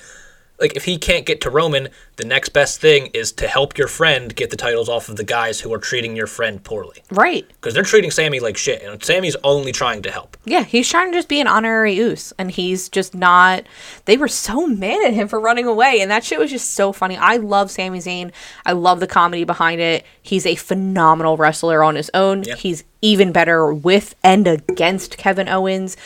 [0.62, 3.88] like if he can't get to Roman, the next best thing is to help your
[3.88, 7.02] friend get the titles off of the guys who are treating your friend poorly.
[7.10, 7.46] Right.
[7.48, 10.36] Because they're treating Sami like shit, and Sami's only trying to help.
[10.44, 13.64] Yeah, he's trying to just be an honorary Uce, and he's just not.
[14.04, 16.92] They were so mad at him for running away, and that shit was just so
[16.92, 17.16] funny.
[17.16, 18.30] I love Sami Zayn.
[18.64, 20.06] I love the comedy behind it.
[20.22, 22.44] He's a phenomenal wrestler on his own.
[22.44, 22.54] Yeah.
[22.54, 25.96] He's even better with and against Kevin Owens.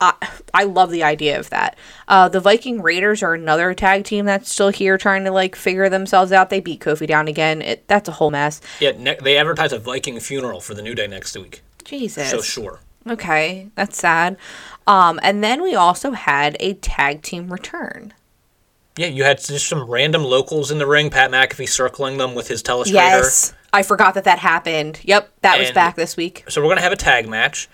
[0.00, 0.14] I,
[0.54, 1.76] I love the idea of that.
[2.06, 5.88] Uh, the Viking Raiders are another tag team that's still here trying to like figure
[5.88, 6.50] themselves out.
[6.50, 7.62] They beat Kofi down again.
[7.62, 8.60] It, that's a whole mess.
[8.80, 11.62] Yeah, ne- they advertise a Viking funeral for the New Day next week.
[11.84, 12.30] Jesus.
[12.30, 12.80] So sure.
[13.08, 14.36] Okay, that's sad.
[14.86, 18.14] Um, and then we also had a tag team return.
[18.96, 21.08] Yeah, you had just some random locals in the ring.
[21.08, 22.94] Pat McAfee circling them with his telestrator.
[22.94, 25.00] Yes, I forgot that that happened.
[25.04, 26.44] Yep, that was back this week.
[26.48, 27.68] So we're gonna have a tag match,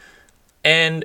[0.64, 1.04] and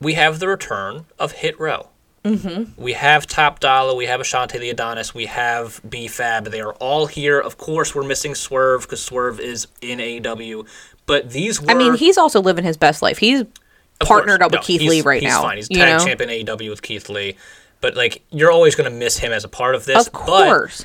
[0.00, 1.88] we have the return of Hit Row.
[2.24, 2.80] Mm-hmm.
[2.82, 6.46] We have Top Dollar, we have Ashante the Adonis, we have B Fab.
[6.46, 7.38] They are all here.
[7.38, 10.66] Of course, we're missing Swerve because Swerve is in AEW.
[11.06, 11.70] But these were.
[11.70, 13.18] I mean, he's also living his best life.
[13.18, 13.48] He's Of
[14.00, 14.08] course.
[14.08, 15.42] partnered up with No, Keith Lee right he's now.
[15.42, 15.56] Fine.
[15.56, 17.36] He's you tag know, champion AEW with Keith Lee.
[17.80, 20.06] But like, you're always gonna miss him as a part of this.
[20.06, 20.84] of course.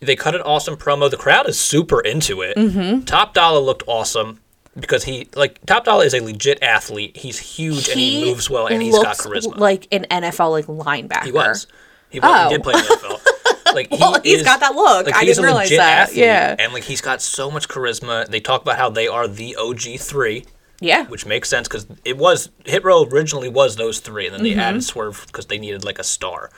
[0.00, 1.10] But they cut an awesome promo.
[1.10, 2.56] The crowd is super into it.
[2.56, 3.04] Mm-hmm.
[3.04, 4.40] Top Dollar looked awesome
[4.78, 7.16] because he like Top Dollar is a legit athlete.
[7.16, 9.56] He's huge and he moves well and he's got charisma.
[9.58, 11.24] Like an NFL like linebacker.
[11.24, 11.66] he was.
[12.10, 12.48] He, was, Oh.
[12.48, 13.74] he did play in the NFL.
[13.74, 15.06] Like he Well, he's is- got that look.
[15.06, 15.80] Like, I didn't realize that.
[16.08, 16.56] athlete, Yeah.
[16.58, 18.26] and like he's got so much charisma.
[18.26, 20.44] They talk about how they are the OG three,
[20.80, 21.06] Yeah.
[21.06, 24.58] which makes sense because it was Hit Row originally was those three, and then Mm-hmm.
[24.58, 26.50] they added Swerve because they needed like a star.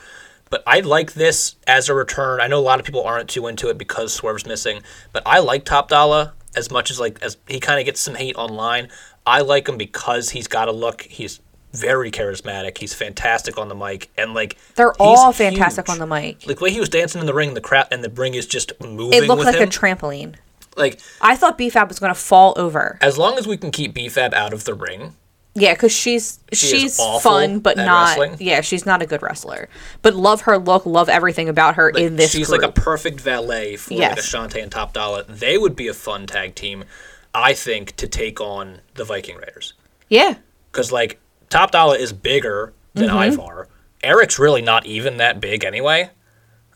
[0.50, 2.40] But I like this as a return.
[2.40, 5.38] I know a lot of people aren't too into it because Swerve's missing, but I
[5.40, 8.88] like Top Dollar as much as like as he kind of gets some hate online.
[9.26, 11.02] I like him because he's got a look.
[11.02, 11.40] He's
[11.72, 12.78] very charismatic.
[12.78, 15.92] He's fantastic on the mic, and like They're all fantastic huge.
[15.92, 16.46] on the mic.
[16.46, 18.46] Like the way he was dancing in the ring, the crowd and the ring is
[18.46, 19.22] just moving.
[19.22, 19.68] It looked like him.
[19.68, 20.36] a trampoline.
[20.76, 22.98] like I thought BFAB was going to fall over.
[23.00, 25.16] as long as we can keep BFAB out of the ring,
[25.56, 28.18] Yeah, because she's She she's fun, but not.
[28.18, 28.36] wrestling.
[28.40, 29.68] Yeah, she's not a good wrestler.
[30.02, 32.62] But love her look, love everything about her like, in this she's group.
[32.62, 35.22] like a perfect valet for like Ashante and Top Dollar.
[35.22, 36.84] They would be a fun tag team,
[37.32, 39.74] I think, to take on the Viking Raiders.
[40.08, 40.34] yeah,
[40.72, 43.32] Because like Top Dollar is bigger than Mm-hmm.
[43.34, 43.68] Ivar.
[44.02, 46.10] Erik's really not even that big anyway.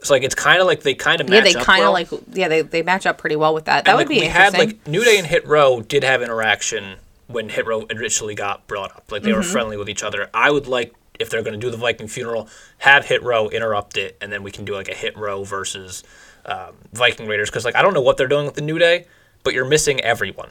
[0.01, 1.87] It's like it's kind of like they kind of yeah, match they up kind of
[1.87, 1.93] well.
[1.93, 3.85] like yeah they, they match up pretty well with that.
[3.85, 4.61] That And, would like, be we interesting.
[4.61, 6.97] had like New Day and Hit Row did have interaction
[7.29, 9.05] when Hit Row initially got brought up.
[9.13, 9.39] Like they Mm-hmm.
[9.39, 10.29] were friendly with each other.
[10.35, 12.49] I would like if they're going to do the Viking funeral,
[12.79, 16.05] have Hit Row interrupt it, and then we can do like a Hit Row versus
[16.47, 19.07] um, Viking Raiders because like I don't know what they're doing with the New Day,
[19.43, 20.51] but you're missing everyone.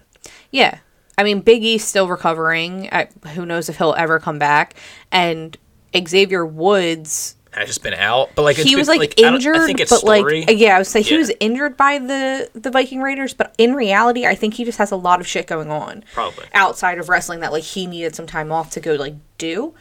[0.51, 0.79] yeah,
[1.17, 2.89] I mean Big E's still recovering.
[2.91, 4.75] I, who knows if he'll ever come back?
[5.11, 5.57] And
[6.05, 9.65] Xavier Woods, Has just been out, but like it's he been- was like, injured, I
[9.65, 10.45] think it's but story.
[10.45, 13.73] like yeah, I would say he was injured by the the Viking Raiders, but in
[13.73, 16.03] reality, I think he just has a lot of shit going on.
[16.13, 16.45] Probably.
[16.53, 19.73] outside of wrestling that like he needed some time off to go like do.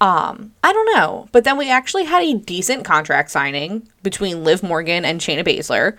[0.00, 4.62] Um, I don't know, but then we actually had a decent contract signing between Liv
[4.62, 5.98] Morgan and Shayna Baszler.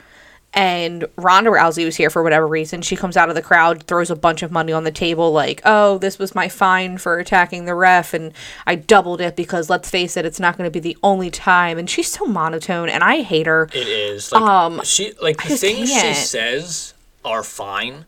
[0.53, 2.81] And Ronda Rousey was here for whatever reason.
[2.81, 5.61] She comes out of the crowd, throws a bunch of money on the table, like,
[5.63, 8.33] oh, this was my fine for attacking the ref, and
[8.67, 11.77] I doubled it because let's face it, it's not going to be the only time.
[11.77, 13.69] And she's so monotone, and I hate her.
[13.73, 16.17] It is like um, she like the things she can't.
[16.17, 18.05] says are fine,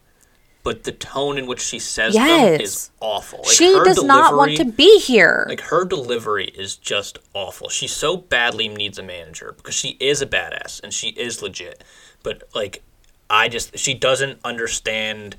[0.64, 3.40] but the tone in which she says them is awful.
[3.40, 5.46] Like, she does not want to be here.
[5.48, 7.70] Like her delivery is just awful.
[7.70, 11.84] She so badly needs a manager because she is a badass and she is legit.
[12.24, 12.82] But like
[13.30, 15.36] I just she doesn't understand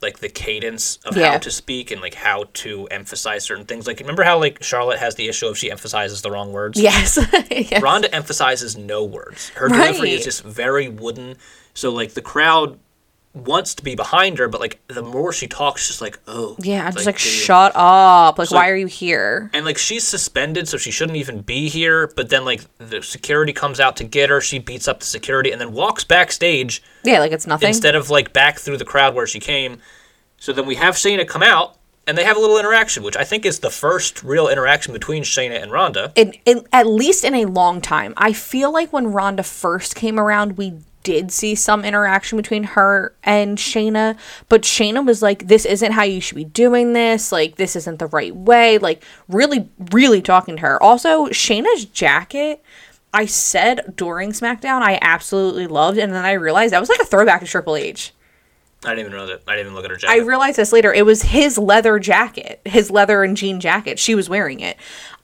[0.00, 1.32] like the cadence of Yeah.
[1.32, 3.86] how to speak and like how to emphasize certain things.
[3.86, 6.80] Like remember how like Charlotte has the issue of she emphasizes the wrong words?
[6.80, 7.18] yes.
[7.50, 7.82] yes.
[7.82, 9.48] Ronda emphasizes no words.
[9.50, 11.36] Her delivery is just very wooden.
[11.74, 12.78] So like the crowd
[13.44, 16.56] wants to be behind her, but like the more she talks, she's just like, oh.
[16.58, 18.38] Yeah, I'm just like, shut up.
[18.38, 19.50] Like, So- why are you here?
[19.52, 22.06] And like she's suspended, so she shouldn't even be here.
[22.08, 24.40] But then like the security comes out to get her.
[24.40, 27.68] She beats up the security and then walks backstage Yeah, like it's nothing.
[27.68, 29.78] instead of like back through the crowd where she came.
[30.38, 31.76] So then we have Shayna come out
[32.06, 35.24] and they have a little interaction, which I think is the first real interaction between
[35.24, 36.12] Shayna and Ronda.
[36.14, 38.14] in, in at least in a long time.
[38.16, 40.74] I feel like when Ronda first came around, we
[41.08, 44.14] did see some interaction between her and Shayna,
[44.50, 47.32] but Shayna was like, "This isn't how you should be doing this.
[47.32, 50.82] Like, this isn't the right way." Like, really, really talking to her.
[50.82, 52.62] Also, Shayna's jacket.
[53.14, 57.06] I said during SmackDown I absolutely loved, and then I realized that was like a
[57.06, 58.12] throwback to Triple H.
[58.84, 59.40] I didn't even know that.
[59.48, 60.12] I didn't even look at her jacket.
[60.12, 60.92] I realized this later.
[60.92, 63.98] It was his leather jacket, his leather and jean jacket.
[63.98, 64.76] She was wearing it.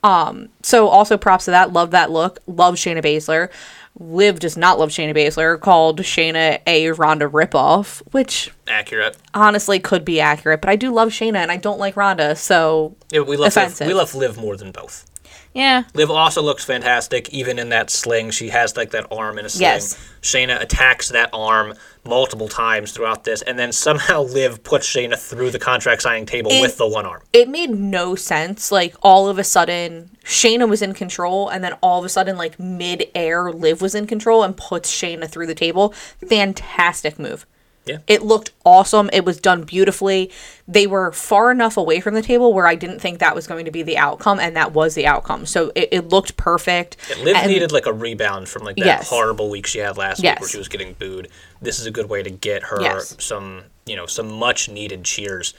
[0.03, 1.72] Um, so also props to that.
[1.72, 2.41] Love that look.
[2.47, 3.51] Love Shayna Baszler.
[3.99, 5.59] Liv does not love Shayna Baszler.
[5.61, 9.16] Called Shayna a Ronda ripoff, which Accurate.
[9.34, 10.61] honestly could be accurate.
[10.61, 12.34] But I do love Shayna and I don't like Ronda.
[12.34, 15.07] So Yeah, we love Liv, we love Liv more than both.
[15.55, 18.30] yeah, Liv also looks fantastic, even in that sling.
[18.32, 19.62] She has like that arm in a sling.
[19.62, 19.97] Yes.
[20.22, 21.74] Shayna attacks that arm
[22.07, 26.50] multiple times throughout this, and then somehow Liv puts Shayna through the contract signing table
[26.52, 27.22] It- with the one arm.
[27.32, 28.70] it made no sense.
[28.72, 32.36] Like all of a sudden, Shayna was in control, and then all of a sudden,
[32.36, 35.94] like mid air, Liv was in control and puts Shayna through the table.
[36.28, 37.46] Fantastic move.
[37.87, 37.99] Yeah.
[38.07, 39.11] It looked awesome.
[39.12, 40.30] It was done beautifully.
[40.66, 43.66] They were far enough away from the table where I didn't think that was going
[43.66, 45.45] to be the outcome, and that was the outcome.
[45.45, 46.97] So it, it looked perfect.
[47.22, 49.11] Liv And- needed like a rebound from like that Yes.
[49.11, 51.28] horrible week she had last week where she was getting booed.
[51.61, 53.16] This is a good way to get her Yes.
[53.22, 55.53] some, you know, some much needed cheers.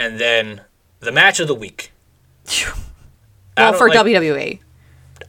[0.00, 0.62] And then
[1.00, 1.92] the match of the week.
[3.56, 4.60] Well, for like- WWE.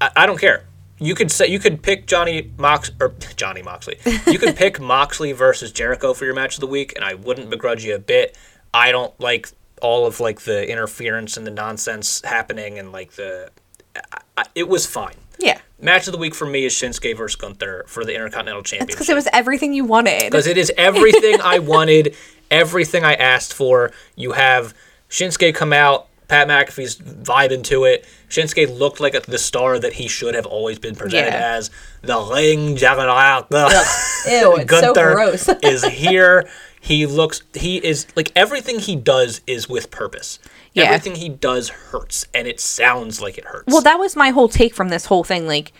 [0.01, 0.63] I, I don't care.
[0.99, 3.97] You could say you could pick Johnny Mox or Johnny Moxley.
[4.27, 7.49] You could pick Moxley versus Jericho for your match of the week, and I wouldn't
[7.49, 8.37] begrudge you a bit.
[8.73, 9.49] I don't like
[9.81, 13.49] all of like the interference and the nonsense happening, and like the.
[13.95, 15.15] I, I, it was fine.
[15.39, 15.59] Yeah.
[15.79, 18.95] Match of the week for me is Shinsuke versus Gunther for the Intercontinental Championship.
[18.95, 20.25] Because it was everything you wanted.
[20.25, 22.15] Because it is everything I wanted,
[22.51, 23.91] everything I asked for.
[24.17, 24.73] You have
[25.09, 28.05] Shinsuke come out, Pat McAfee's vibing to it.
[28.29, 31.55] Shinsuke looked like the star that he should have always been presented Yeah.
[31.57, 31.71] as.
[32.03, 33.47] The ring juggernaut.
[33.51, 35.49] Ew, it's so gross.
[35.63, 36.47] is here.
[36.79, 37.41] He looks.
[37.55, 40.39] He is like everything he does is with purpose.
[40.73, 40.83] Yeah.
[40.85, 43.65] Everything he does hurts, and it sounds like it hurts.
[43.67, 45.47] Well, that was my whole take from this whole thing.
[45.47, 45.73] Like,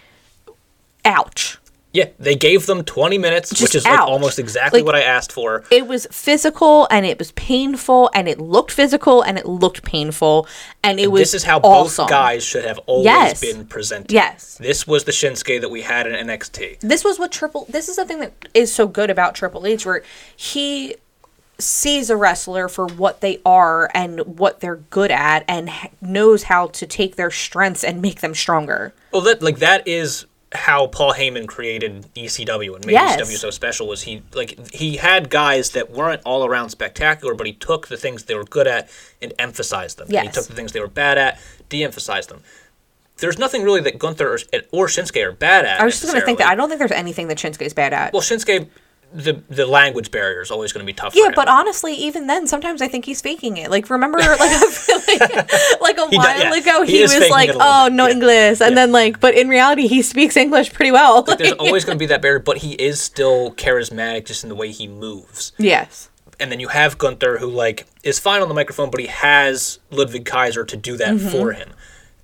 [1.06, 1.58] ouch.
[1.92, 5.32] Yeah, they gave them 20 minutes, which is like almost exactly Like- what I asked
[5.32, 5.64] for.
[5.72, 10.48] It was physical and it was painful and it looked physical and it looked painful
[10.84, 12.04] and it was This is how awesome.
[12.04, 13.42] both guys should have always Yes.
[13.42, 14.12] been presented.
[14.12, 14.58] Yes.
[14.60, 16.78] This was the Shinsuke that we had in NXT.
[16.82, 19.86] This was what Triple this is the thing that is so good about Triple H
[19.86, 20.04] where
[20.36, 20.96] he
[21.58, 26.44] sees a wrestler for what they are and what they're good at and h- knows
[26.44, 28.94] how to take their strengths and make them stronger.
[29.12, 33.22] Well, that like that is how Paul Heyman created ECW and made Yes.
[33.22, 33.88] ECW so special.
[33.88, 37.97] Was he like he had guys that weren't all around spectacular, but he took the
[37.97, 38.89] things they were good at
[39.22, 40.08] and emphasized them.
[40.12, 41.39] And he took the things they were bad at,
[41.70, 42.41] de-emphasized them.
[43.18, 44.39] There's nothing really that Gunther or,
[44.72, 45.82] or Shinsuke are bad at.
[45.82, 47.74] I was just going to think that I don't think there's anything that Shinsuke is
[47.74, 48.14] bad at.
[48.14, 48.70] Well, Shinsuke,
[49.12, 51.16] the the language barrier is always going to be tough.
[51.16, 53.72] yeah, but honestly, even then, sometimes I think he's faking it.
[53.72, 56.53] Like, remember, like, like, like a while does- yeah.
[56.55, 58.14] ago, He he, was like, it a little "Oh, no yeah.
[58.14, 61.24] English," and then like, but in reality, he speaks English pretty well.
[61.24, 64.55] there's always going to be that barrier, but he is still charismatic just in the
[64.55, 65.53] way he moves.
[65.57, 69.07] yes, and then you have Gunther who like is fine on the microphone, but he
[69.07, 71.30] has Ludwig Kaiser to do that Mm-hmm.
[71.30, 71.70] for him.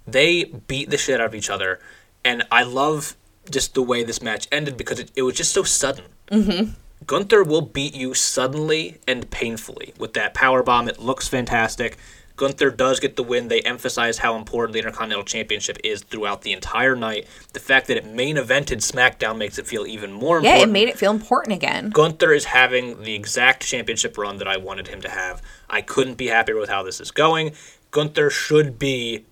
[0.08, 1.80] They beat the shit out of each other,
[2.24, 3.18] and I love
[3.50, 6.06] just the way this match ended because it, it was just so sudden.
[6.28, 6.72] Mm-hmm.
[7.06, 10.88] Gunther will beat you suddenly and painfully with that power bomb.
[10.88, 11.98] It looks fantastic.
[12.36, 13.48] Gunther does get the win.
[13.48, 17.28] They emphasize how important the Intercontinental Championship is throughout the entire night.
[17.54, 20.60] The fact that it main evented SmackDown makes it feel even more yeah, important.
[20.60, 21.92] Yeah, it made it feel important again.
[21.92, 25.42] Gunther is having the exact championship run that I wanted him to have.
[25.70, 27.54] I couldn't be happier with how this is going.
[27.92, 29.24] Gunther should be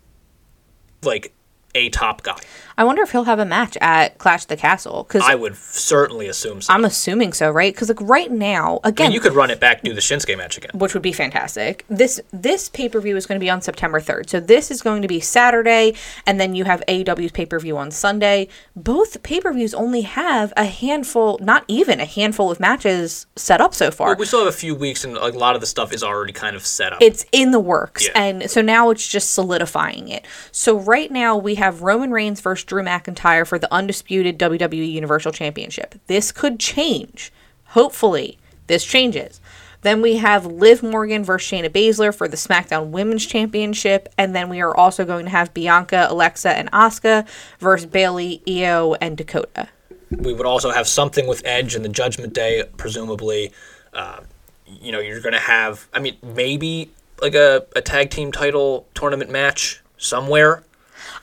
[1.02, 1.34] like
[1.76, 2.40] a top guy.
[2.78, 6.28] I wonder if he'll have a match at Clash the Castle because I would certainly
[6.28, 6.74] assume so.
[6.74, 7.74] I'm assuming so, right?
[7.74, 10.38] Because like right now, I again, mean, you could run it back, do the Shinsuke
[10.38, 10.72] match again.
[10.74, 11.86] which would be fantastic.
[11.90, 14.82] This this pay per view is going to be on September third, so this is
[14.82, 15.94] going to be Saturday,
[16.26, 18.48] and then you have AEW's pay per view on Sunday.
[18.76, 23.62] Both pay per views only have a handful, not even a handful of matches set
[23.62, 24.16] up so far.
[24.16, 26.56] We still have a few weeks, and a lot of the stuff is already kind
[26.56, 27.02] of set up.
[27.02, 28.12] it's in the works, Yeah.
[28.16, 30.26] and so now it's just solidifying it.
[30.52, 35.32] So right now we have Roman Reigns versus Drew McIntyre for the undisputed WWE Universal
[35.34, 35.96] Championship.
[36.08, 37.32] This could change.
[37.68, 38.38] Hopefully,
[38.68, 39.42] this changes.
[39.82, 44.48] Then we have Liv Morgan versus Shayna Baszler for the SmackDown Women's Championship, and then
[44.48, 47.28] we are also going to have Bianca, Alexa, and Asuka
[47.60, 49.68] versus Bayley, Io, and Dakota.
[50.10, 53.52] we would also have something with Edge and the Judgment Day, presumably.
[53.94, 54.22] Uh,
[54.66, 56.90] you know, you're going to have, I mean, maybe
[57.22, 60.64] like a, a tag team title tournament match somewhere.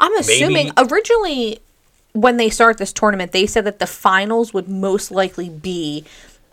[0.00, 1.60] I'm assuming originally
[2.12, 6.04] when they start this tournament, they said that the finals would most likely be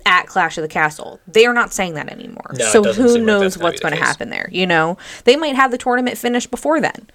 [0.05, 1.19] at Clash of the Castle.
[1.27, 2.53] They are not saying that anymore.
[2.53, 4.49] No, so who like knows what's going to happen there?
[4.51, 7.09] You know, they might have the tournament finished before then.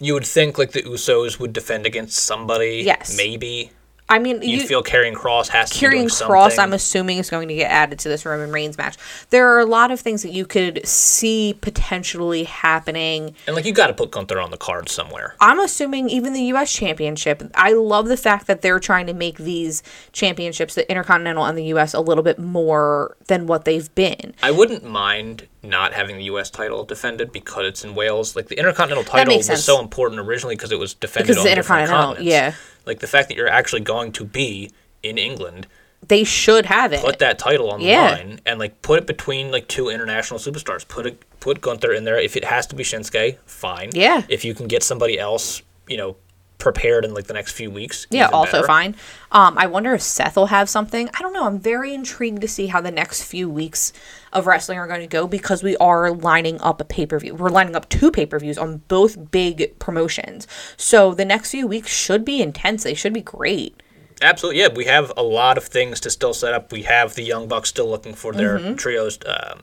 [0.00, 2.82] You would think like the Usos would defend against somebody.
[2.84, 3.16] Yes.
[3.16, 3.70] Maybe.
[4.06, 6.58] I mean, You, you, feel Karrion Kross has to be Kross.
[6.58, 8.96] I'm assuming, is going to get added to this Roman Reigns match.
[9.30, 13.34] There are a lot of things that you could see potentially happening.
[13.46, 15.34] and like you got to put Gunther on the card somewhere.
[15.40, 16.70] I'm assuming even the U.S.
[16.72, 17.42] Championship.
[17.54, 19.82] I love the fact that they're trying to make these
[20.12, 24.34] championships, the Intercontinental and the U.S., a little bit more than what they've been.
[24.42, 26.50] I wouldn't mind not having the U.S.
[26.50, 28.36] title defended because it's in Wales.
[28.36, 31.50] Like the Intercontinental title was so important originally because it was defended Because on the
[31.52, 32.30] Intercontinental, continents.
[32.30, 32.54] yeah.
[32.86, 34.70] Like the fact that you're actually going to be
[35.02, 35.66] in England,
[36.06, 37.00] They should have it.
[37.00, 40.86] put that title on the line and like put it between like two international superstars.
[40.86, 42.18] Put it put Gunther in there.
[42.18, 43.90] If it has to be Shinsuke, fine.
[43.92, 44.22] Yeah.
[44.28, 46.16] If you can get somebody else, you know,
[46.58, 48.06] prepared in like the next few weeks.
[48.10, 48.66] Yeah, also better.
[48.66, 48.96] fine.
[49.32, 51.10] Um, I wonder if Seth will have something.
[51.12, 51.46] I don't know.
[51.46, 53.92] I'm very intrigued to see how the next few weeks
[54.32, 57.34] of wrestling are going to go because we are lining up a pay per view.
[57.34, 60.46] We're lining up two pay per views on both big promotions.
[60.76, 62.84] So the next few weeks should be intense.
[62.84, 63.80] They should be great.
[64.22, 64.68] Absolutely, yeah.
[64.74, 66.72] We have a lot of things to still set up.
[66.72, 68.74] We have the Young Bucks still looking for their Mm-hmm.
[68.76, 69.60] trios um,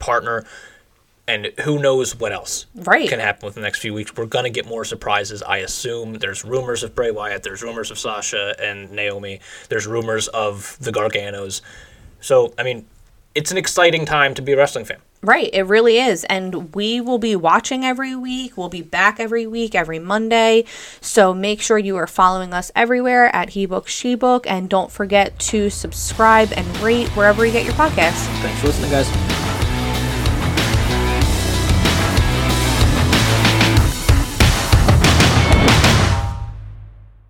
[0.00, 0.44] partner,
[1.26, 3.08] and who knows what else Right.
[3.08, 4.14] can happen within the next few weeks.
[4.16, 6.14] We're gonna get more surprises, I assume.
[6.14, 7.42] There's rumors of Bray Wyatt.
[7.42, 9.40] There's rumors of Sasha and Naomi.
[9.68, 11.60] There's rumors of the Garganos.
[12.20, 12.86] So, I mean,
[13.34, 14.98] it's an exciting time to be a wrestling fan.
[15.22, 16.24] Right, it really is.
[16.24, 18.58] And we will be watching every week.
[18.58, 20.66] We'll be back every week, every Monday.
[21.00, 24.44] So make sure you are following us everywhere at HeBook SheBook.
[24.46, 28.26] And don't forget to subscribe and rate wherever you get your podcasts.
[28.42, 29.43] Thanks for listening, guys.